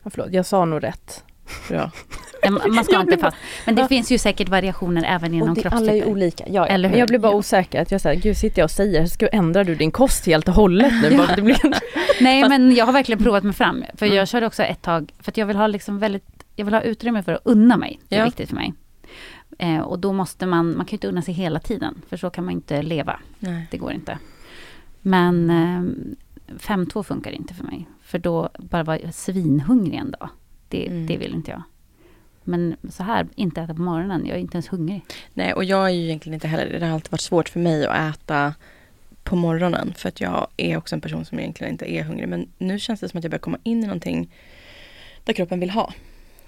[0.02, 1.24] Ja, förlåt, jag sa nog rätt.
[1.68, 1.90] Bra.
[2.42, 3.36] ja, man ska Jag inte fast.
[3.66, 3.88] Men det Ja.
[3.88, 6.10] finns ju säkert variationer även inom det, alla är kroppstyper.
[6.10, 6.44] olika.
[6.46, 6.66] Ja, ja.
[6.66, 6.98] Eller Men hur?
[6.98, 7.36] jag blir bara Ja.
[7.36, 7.82] osäker.
[7.82, 10.54] Att jag säger, gud sitter jag och säger, ska ändrar du din kost helt och
[10.54, 11.20] hållet nu?
[11.36, 11.58] Det blir...
[12.22, 13.84] Nej, men jag har verkligen provat mig fram.
[13.94, 14.16] För Mm.
[14.18, 16.24] jag körde också ett tag, för att jag vill ha liksom väldigt,
[16.56, 18.00] jag vill ha utrymme för att unna mig.
[18.08, 18.24] Det är Ja.
[18.24, 18.74] viktigt för mig.
[19.58, 22.30] Eh, och då måste man, man kan ju inte unna sig hela tiden, för så
[22.30, 23.20] kan man inte leva.
[23.38, 23.66] Nej.
[23.70, 24.18] Det går inte.
[25.02, 25.82] Men eh,
[26.58, 27.88] 5-2 funkar inte för mig.
[28.02, 30.28] För då bara vara svinhungrig en dag.
[30.68, 31.06] Det, Mm.
[31.06, 31.62] det vill inte jag.
[32.44, 35.02] Men så här, inte äta på morgonen, jag är inte ens hungrig.
[35.34, 37.86] Nej, och jag är ju egentligen inte heller, det har alltid varit svårt för mig
[37.86, 38.54] att äta
[39.24, 39.94] på morgonen.
[39.96, 42.28] För att jag är också en person som egentligen inte är hungrig.
[42.28, 44.34] Men nu känns det som att jag börjar komma in i någonting
[45.24, 45.92] där kroppen vill ha.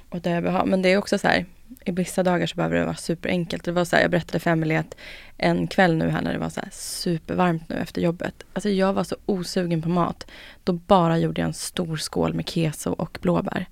[0.09, 0.65] Och där jag vill ha.
[0.65, 1.47] Men det är också så här,
[1.85, 3.65] i vissa dagar så behöver det vara superenkelt.
[3.65, 4.97] Det var så här, jag berättade för Emelie att
[5.37, 8.35] en kväll nu här när det var så här supervarmt nu efter jobbet.
[8.53, 10.27] Alltså jag var så osugen på mat.
[10.65, 13.67] Då bara gjorde jag en stor skål med keso och blåbär.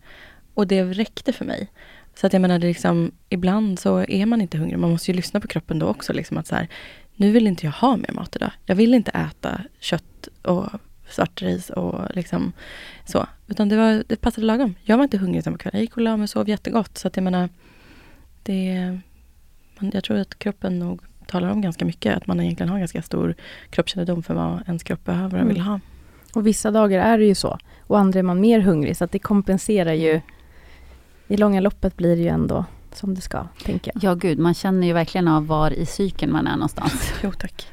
[0.59, 1.69] Och det räckte för mig.
[2.15, 4.79] Så att jag menar, det liksom, ibland så är man inte hungrig.
[4.79, 6.13] Man måste ju lyssna på kroppen då också.
[6.13, 6.69] Liksom att så här,
[7.17, 8.51] nu vill inte jag ha mer mat idag.
[8.67, 10.67] Jag vill inte äta kött och
[11.09, 12.53] svartris och liksom
[13.05, 13.27] så.
[13.47, 14.75] Utan det, var, det passade lagom.
[14.83, 15.71] Jag var inte hungrig samma kväll.
[15.75, 16.99] Jag gick och la mig och sov jättegott.
[16.99, 17.49] Så att jag menar,
[18.43, 18.99] det,
[19.79, 22.17] man, jag tror att kroppen nog talar om ganska mycket.
[22.17, 23.35] Att man egentligen har ganska stor
[23.71, 25.81] kroppskännedom för vad ens kropp behöver och vill ha.
[26.33, 27.59] Och vissa dagar är det ju så.
[27.81, 28.97] Och andra är man mer hungrig.
[28.97, 30.21] Så att det kompenserar ju.
[31.29, 34.05] I långa loppet blir det ju ändå som det ska, tänker jag.
[34.05, 37.13] Ja gud, man känner ju verkligen av var i cykeln man är någonstans.
[37.23, 37.67] Jo tack.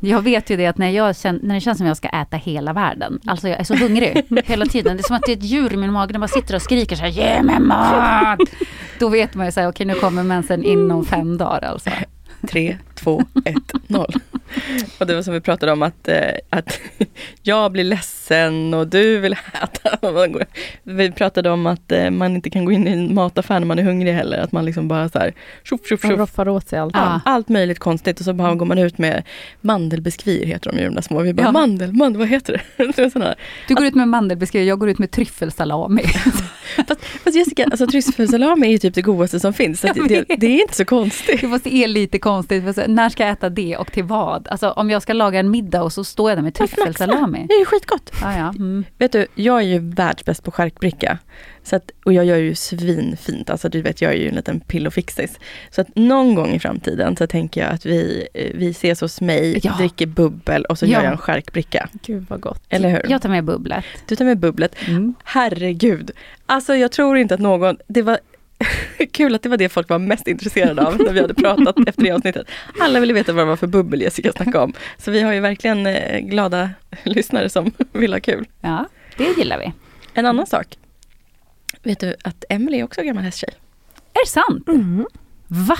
[0.00, 2.36] Jag vet ju det att när, jag känner, när det känns som jag ska äta
[2.36, 4.96] hela världen, alltså jag är så hungrig hela tiden.
[4.96, 6.62] Det är som att det är ett djur i min mage, den bara sitter och
[6.62, 8.38] skriker så här, ge mig mat!
[8.98, 11.90] Då vet man ju så här, okej nu kommer mensen inom fem dagar alltså.
[12.48, 13.54] 3, 2, 1,
[13.86, 14.06] 0.
[14.98, 16.80] Och det var som vi pratade om att, eh, att
[17.42, 19.98] jag blir ledsen och du vill äta.
[20.82, 23.78] Vi pratade om att eh, man inte kan gå in i en mataffär när man
[23.78, 24.38] är hungrig heller.
[24.38, 25.34] Att man liksom bara så här,
[25.64, 26.10] tjoff, tjoff, tjoff.
[26.10, 26.94] roffar åt sig allt.
[26.96, 27.20] Ja.
[27.24, 29.22] Allt möjligt konstigt och så bara går man ut med
[29.60, 31.20] mandelbiskvier heter de ju de där små.
[31.20, 31.52] Vi bara Ja.
[31.52, 32.92] mandel, mandel, vad heter det?
[32.96, 33.34] det här.
[33.68, 36.02] Du går ut med mandelbeskriv, jag går ut med tryffelsalami.
[37.24, 39.80] Fast Jessica, alltså tryffelsalami är ju typ det godaste som finns.
[39.80, 41.40] Det, det är inte så konstigt.
[41.40, 44.35] Det måste är lite konstigt, när ska jag äta det och till vad?
[44.48, 47.46] Alltså om jag ska laga en middag och så står jag där med tryffelsalami.
[47.48, 48.10] Det är ju skitgott.
[48.22, 48.48] Ja, ja.
[48.48, 48.84] Mm.
[48.98, 51.18] Vet du, jag är ju världsbäst på charkbricka.
[51.62, 54.60] Så att, och jag gör ju svinfint, alltså du vet jag är ju en liten
[54.60, 55.38] pillofixis.
[55.70, 59.20] Så att någon gång i framtiden så tänker jag att vi, eh, vi ses hos
[59.20, 59.74] mig, Ja.
[59.78, 60.90] dricker bubbel och så Ja.
[60.90, 61.88] gör jag en charkbricka.
[62.02, 62.62] Gud vad gott.
[62.68, 63.06] Eller hur?
[63.10, 63.84] Jag tar med bubblet.
[64.06, 64.74] Du tar med bubblet.
[64.88, 65.14] Mm.
[65.24, 66.10] Herregud.
[66.46, 68.18] Alltså jag tror inte att någon, det var
[69.12, 72.02] kul att det var det folk var mest intresserade av när vi hade pratat efter
[72.02, 72.46] det avsnittet.
[72.80, 74.72] Alla ville veta vad det var för bubbel Jessica snackade om.
[74.98, 76.70] Så vi har ju verkligen eh, glada
[77.02, 78.46] lyssnare som vill ha kul.
[78.60, 78.86] Ja,
[79.16, 79.72] det gillar vi.
[80.14, 80.78] En annan sak.
[81.82, 83.50] Vet du att Emily är också gammal hästtjej?
[84.12, 84.68] Är det sant?
[84.68, 85.06] Mm.
[85.46, 85.78] Va?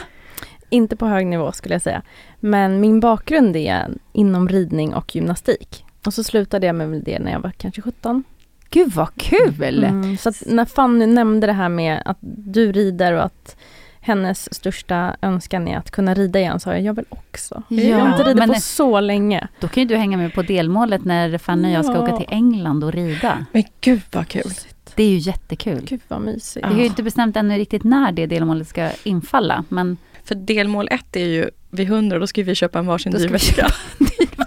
[0.71, 2.03] Inte på hög nivå skulle jag säga.
[2.41, 5.85] Men min bakgrund är inom ridning och gymnastik.
[6.05, 8.25] Och så slutade jag med det när jag var kanske 17.
[8.71, 9.85] Gud vad kul!
[9.85, 13.57] Mm, så att när Fanny nämnde det här med att du rider och att
[14.01, 17.63] hennes största önskan är att kunna rida igen, sa jag, jag vill också.
[17.69, 19.49] jag har inte ridit på så länge.
[19.61, 22.03] då kan ju du hänga med på delmålet när Fanny och jag ska Ja.
[22.03, 23.45] åka till England och rida.
[23.53, 24.53] Men gud vad kul.
[24.95, 25.83] Det är ju jättekul.
[25.89, 26.67] Gud vad mysigt.
[26.69, 30.89] Det är ju inte bestämt ännu riktigt när det delmålet ska infalla, men För delmål
[30.91, 33.39] ett är ju vid 100, då ska vi köpa en varsin Då ska dyr vi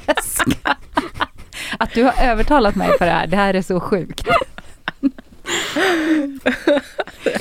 [0.06, 0.76] väska.
[1.82, 4.28] Att du har övertalat mig på det här, det här är så sjukt.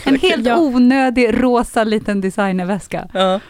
[0.05, 0.59] En helt Ja.
[0.59, 3.09] onödig rosa liten designerväska.
[3.15, 3.41] Ja.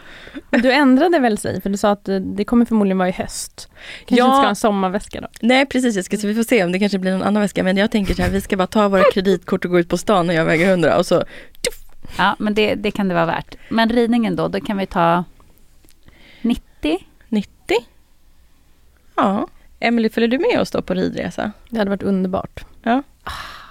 [0.49, 1.61] Men Du ändrade väl sig?
[1.61, 3.69] För du sa att det- det kommer förmodligen vara i höst.
[4.05, 4.25] Kanske Ja.
[4.25, 5.27] inte ska ha en sommarväska då?
[5.41, 7.63] Nej precis, jag ska, så vi får se om det kanske blir någon annan väska.
[7.63, 9.97] Men jag tänker så här, vi ska bara ta våra kreditkort och gå ut på
[9.97, 11.23] stan när jag väger 100 och så
[12.17, 13.55] Ja, men det, det kan det vara värt.
[13.69, 15.23] Men ridningen då, då kan vi ta
[16.41, 16.97] 90?
[17.29, 17.49] 90.
[19.15, 19.47] Ja.
[19.79, 21.51] Emily, följer du med oss då på ridresa?
[21.69, 22.65] Det hade varit underbart.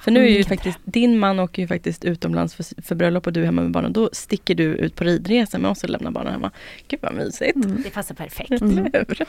[0.03, 3.33] För nu är ju faktiskt, din man åker ju faktiskt utomlands för, för bröllop och
[3.33, 3.93] du är hemma med barnen.
[3.93, 6.51] Då sticker du ut på ridresa med oss och lämnar barnen hemma.
[6.89, 7.59] Gud vad mysigt.
[7.85, 8.51] Det passar perfekt.
[8.51, 9.27] Eller hur?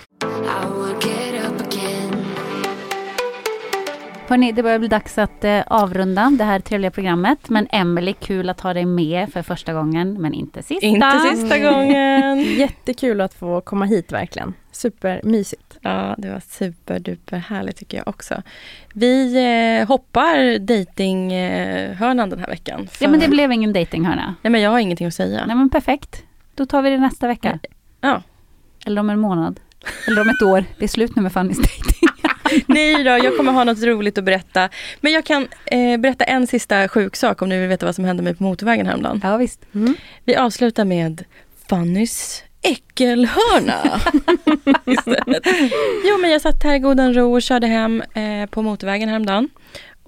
[4.30, 7.50] Hörrni, det börjar bli dags att eh, avrunda det här trevliga programmet.
[7.50, 10.86] Men Emily, kul att ha dig med för första gången, men inte sista.
[10.86, 12.42] Inte sista gången.
[12.42, 14.54] Jättekul att få komma hit verkligen.
[14.72, 15.78] Supermysigt.
[15.82, 18.42] Ja, det var superduper härligt tycker jag också.
[18.94, 19.36] Vi
[19.82, 22.88] eh, hoppar datinghörnan den här veckan.
[23.00, 24.36] Ja, men det för- blev ingen datinghörna.
[24.42, 25.46] Nej, men jag har ingenting att säga.
[25.46, 26.24] Nej, men perfekt.
[26.56, 27.60] Då tar vi det nästa vecka.
[28.02, 28.22] Ja.
[28.86, 29.60] Eller om en månad.
[30.08, 30.66] Eller om ett år.
[30.78, 32.09] Det är slut nu med Fannys dating.
[32.68, 34.70] Nej då, jag kommer ha något roligt att berätta.
[35.02, 38.06] Men jag kan eh, berätta en sista sjuk sak om ni vill veta vad som
[38.06, 39.22] hände mig på motorvägen häromdagen.
[39.24, 39.66] Ja, visst.
[40.26, 41.24] Vi avslutar med
[41.70, 44.02] Fannys äckelhörna.
[46.06, 49.50] Jo men jag satt här i godan ro och körde hem eh, på motorvägen häromdagen.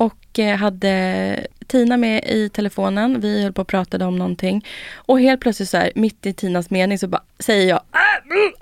[0.02, 3.20] Och eh, hade Tina med i telefonen.
[3.22, 4.66] Vi höll på och pratade om någonting.
[4.96, 8.54] Och helt plötsligt så här, mitt i Tinas mening så bara säger jag äh, mm,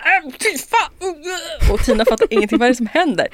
[1.64, 2.58] äh, Och Tina fattar ingenting.
[2.58, 3.28] Vad är det som händer?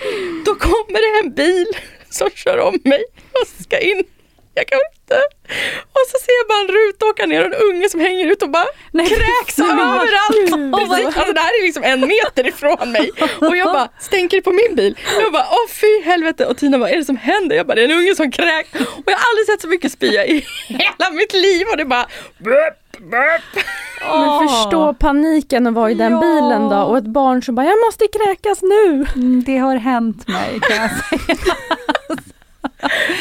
[0.45, 1.67] Då kommer det en bil
[2.11, 4.05] som kör om mig och ska in.
[4.59, 5.15] Jag kan inte.
[5.97, 8.43] Och så ser jag bara en ruta åka ner och en unge som hänger ut
[8.43, 10.89] och bara kräks överallt.
[10.89, 13.11] Precis, alltså det här är liksom en meter ifrån mig.
[13.41, 14.99] Och jag bara stänker på min bil.
[15.23, 16.47] Jag bara åh fy helvete.
[16.47, 17.57] Och Tina bara, är det som händer?
[17.57, 18.71] Jag bara, det är en unge som kräks.
[18.75, 21.67] Och jag har aldrig sett så mycket spya i hela mitt liv.
[21.71, 22.07] Och det bara
[22.39, 22.75] burp.
[24.01, 26.21] Men förstå paniken att vara i den Ja.
[26.21, 29.07] bilen då och ett barn som bara, jag måste kräkas nu.
[29.15, 31.37] Mm, det har hänt mig kan jag säga.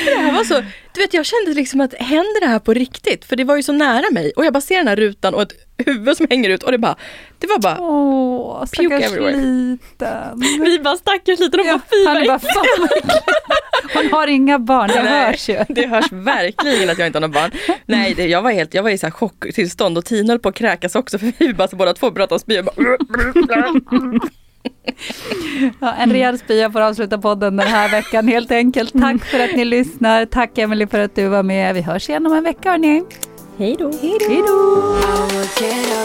[0.06, 0.54] Det här var så,
[0.94, 3.26] du vet jag kände liksom att händer det här på riktigt?
[3.26, 4.32] För det var ju så nära mig.
[4.36, 5.54] Och jag bara ser den här rutan och ett
[5.86, 6.96] huvud som hänger ut och det bara,
[7.40, 9.36] det var bara Åh, Puke stackars everywhere.
[9.36, 10.40] liten.
[10.66, 12.66] Vi bara stackars liten och Ja, bara fy han vad är bara, fan.
[13.94, 15.60] Hon har inga barn, det Nej, hörs ju.
[15.70, 17.52] Det hörs verkligen att jag inte har något barn.
[17.86, 20.50] Nej, det, jag var helt, jag var i så här chocktillstånd och Tina höll på
[20.50, 22.60] att kräkas också för vi bara så båda två bröt om spya.
[22.60, 23.80] och bara-
[25.80, 28.94] Ja, en rejäl spya får avsluta podden den här veckan helt enkelt.
[28.94, 30.26] Tack för att ni lyssnar.
[30.26, 31.76] Tack Emily för att du var med.
[31.76, 33.04] Vi hörs igen om en vecka hörni.
[33.58, 33.92] Hej då.
[34.02, 36.05] Hej då!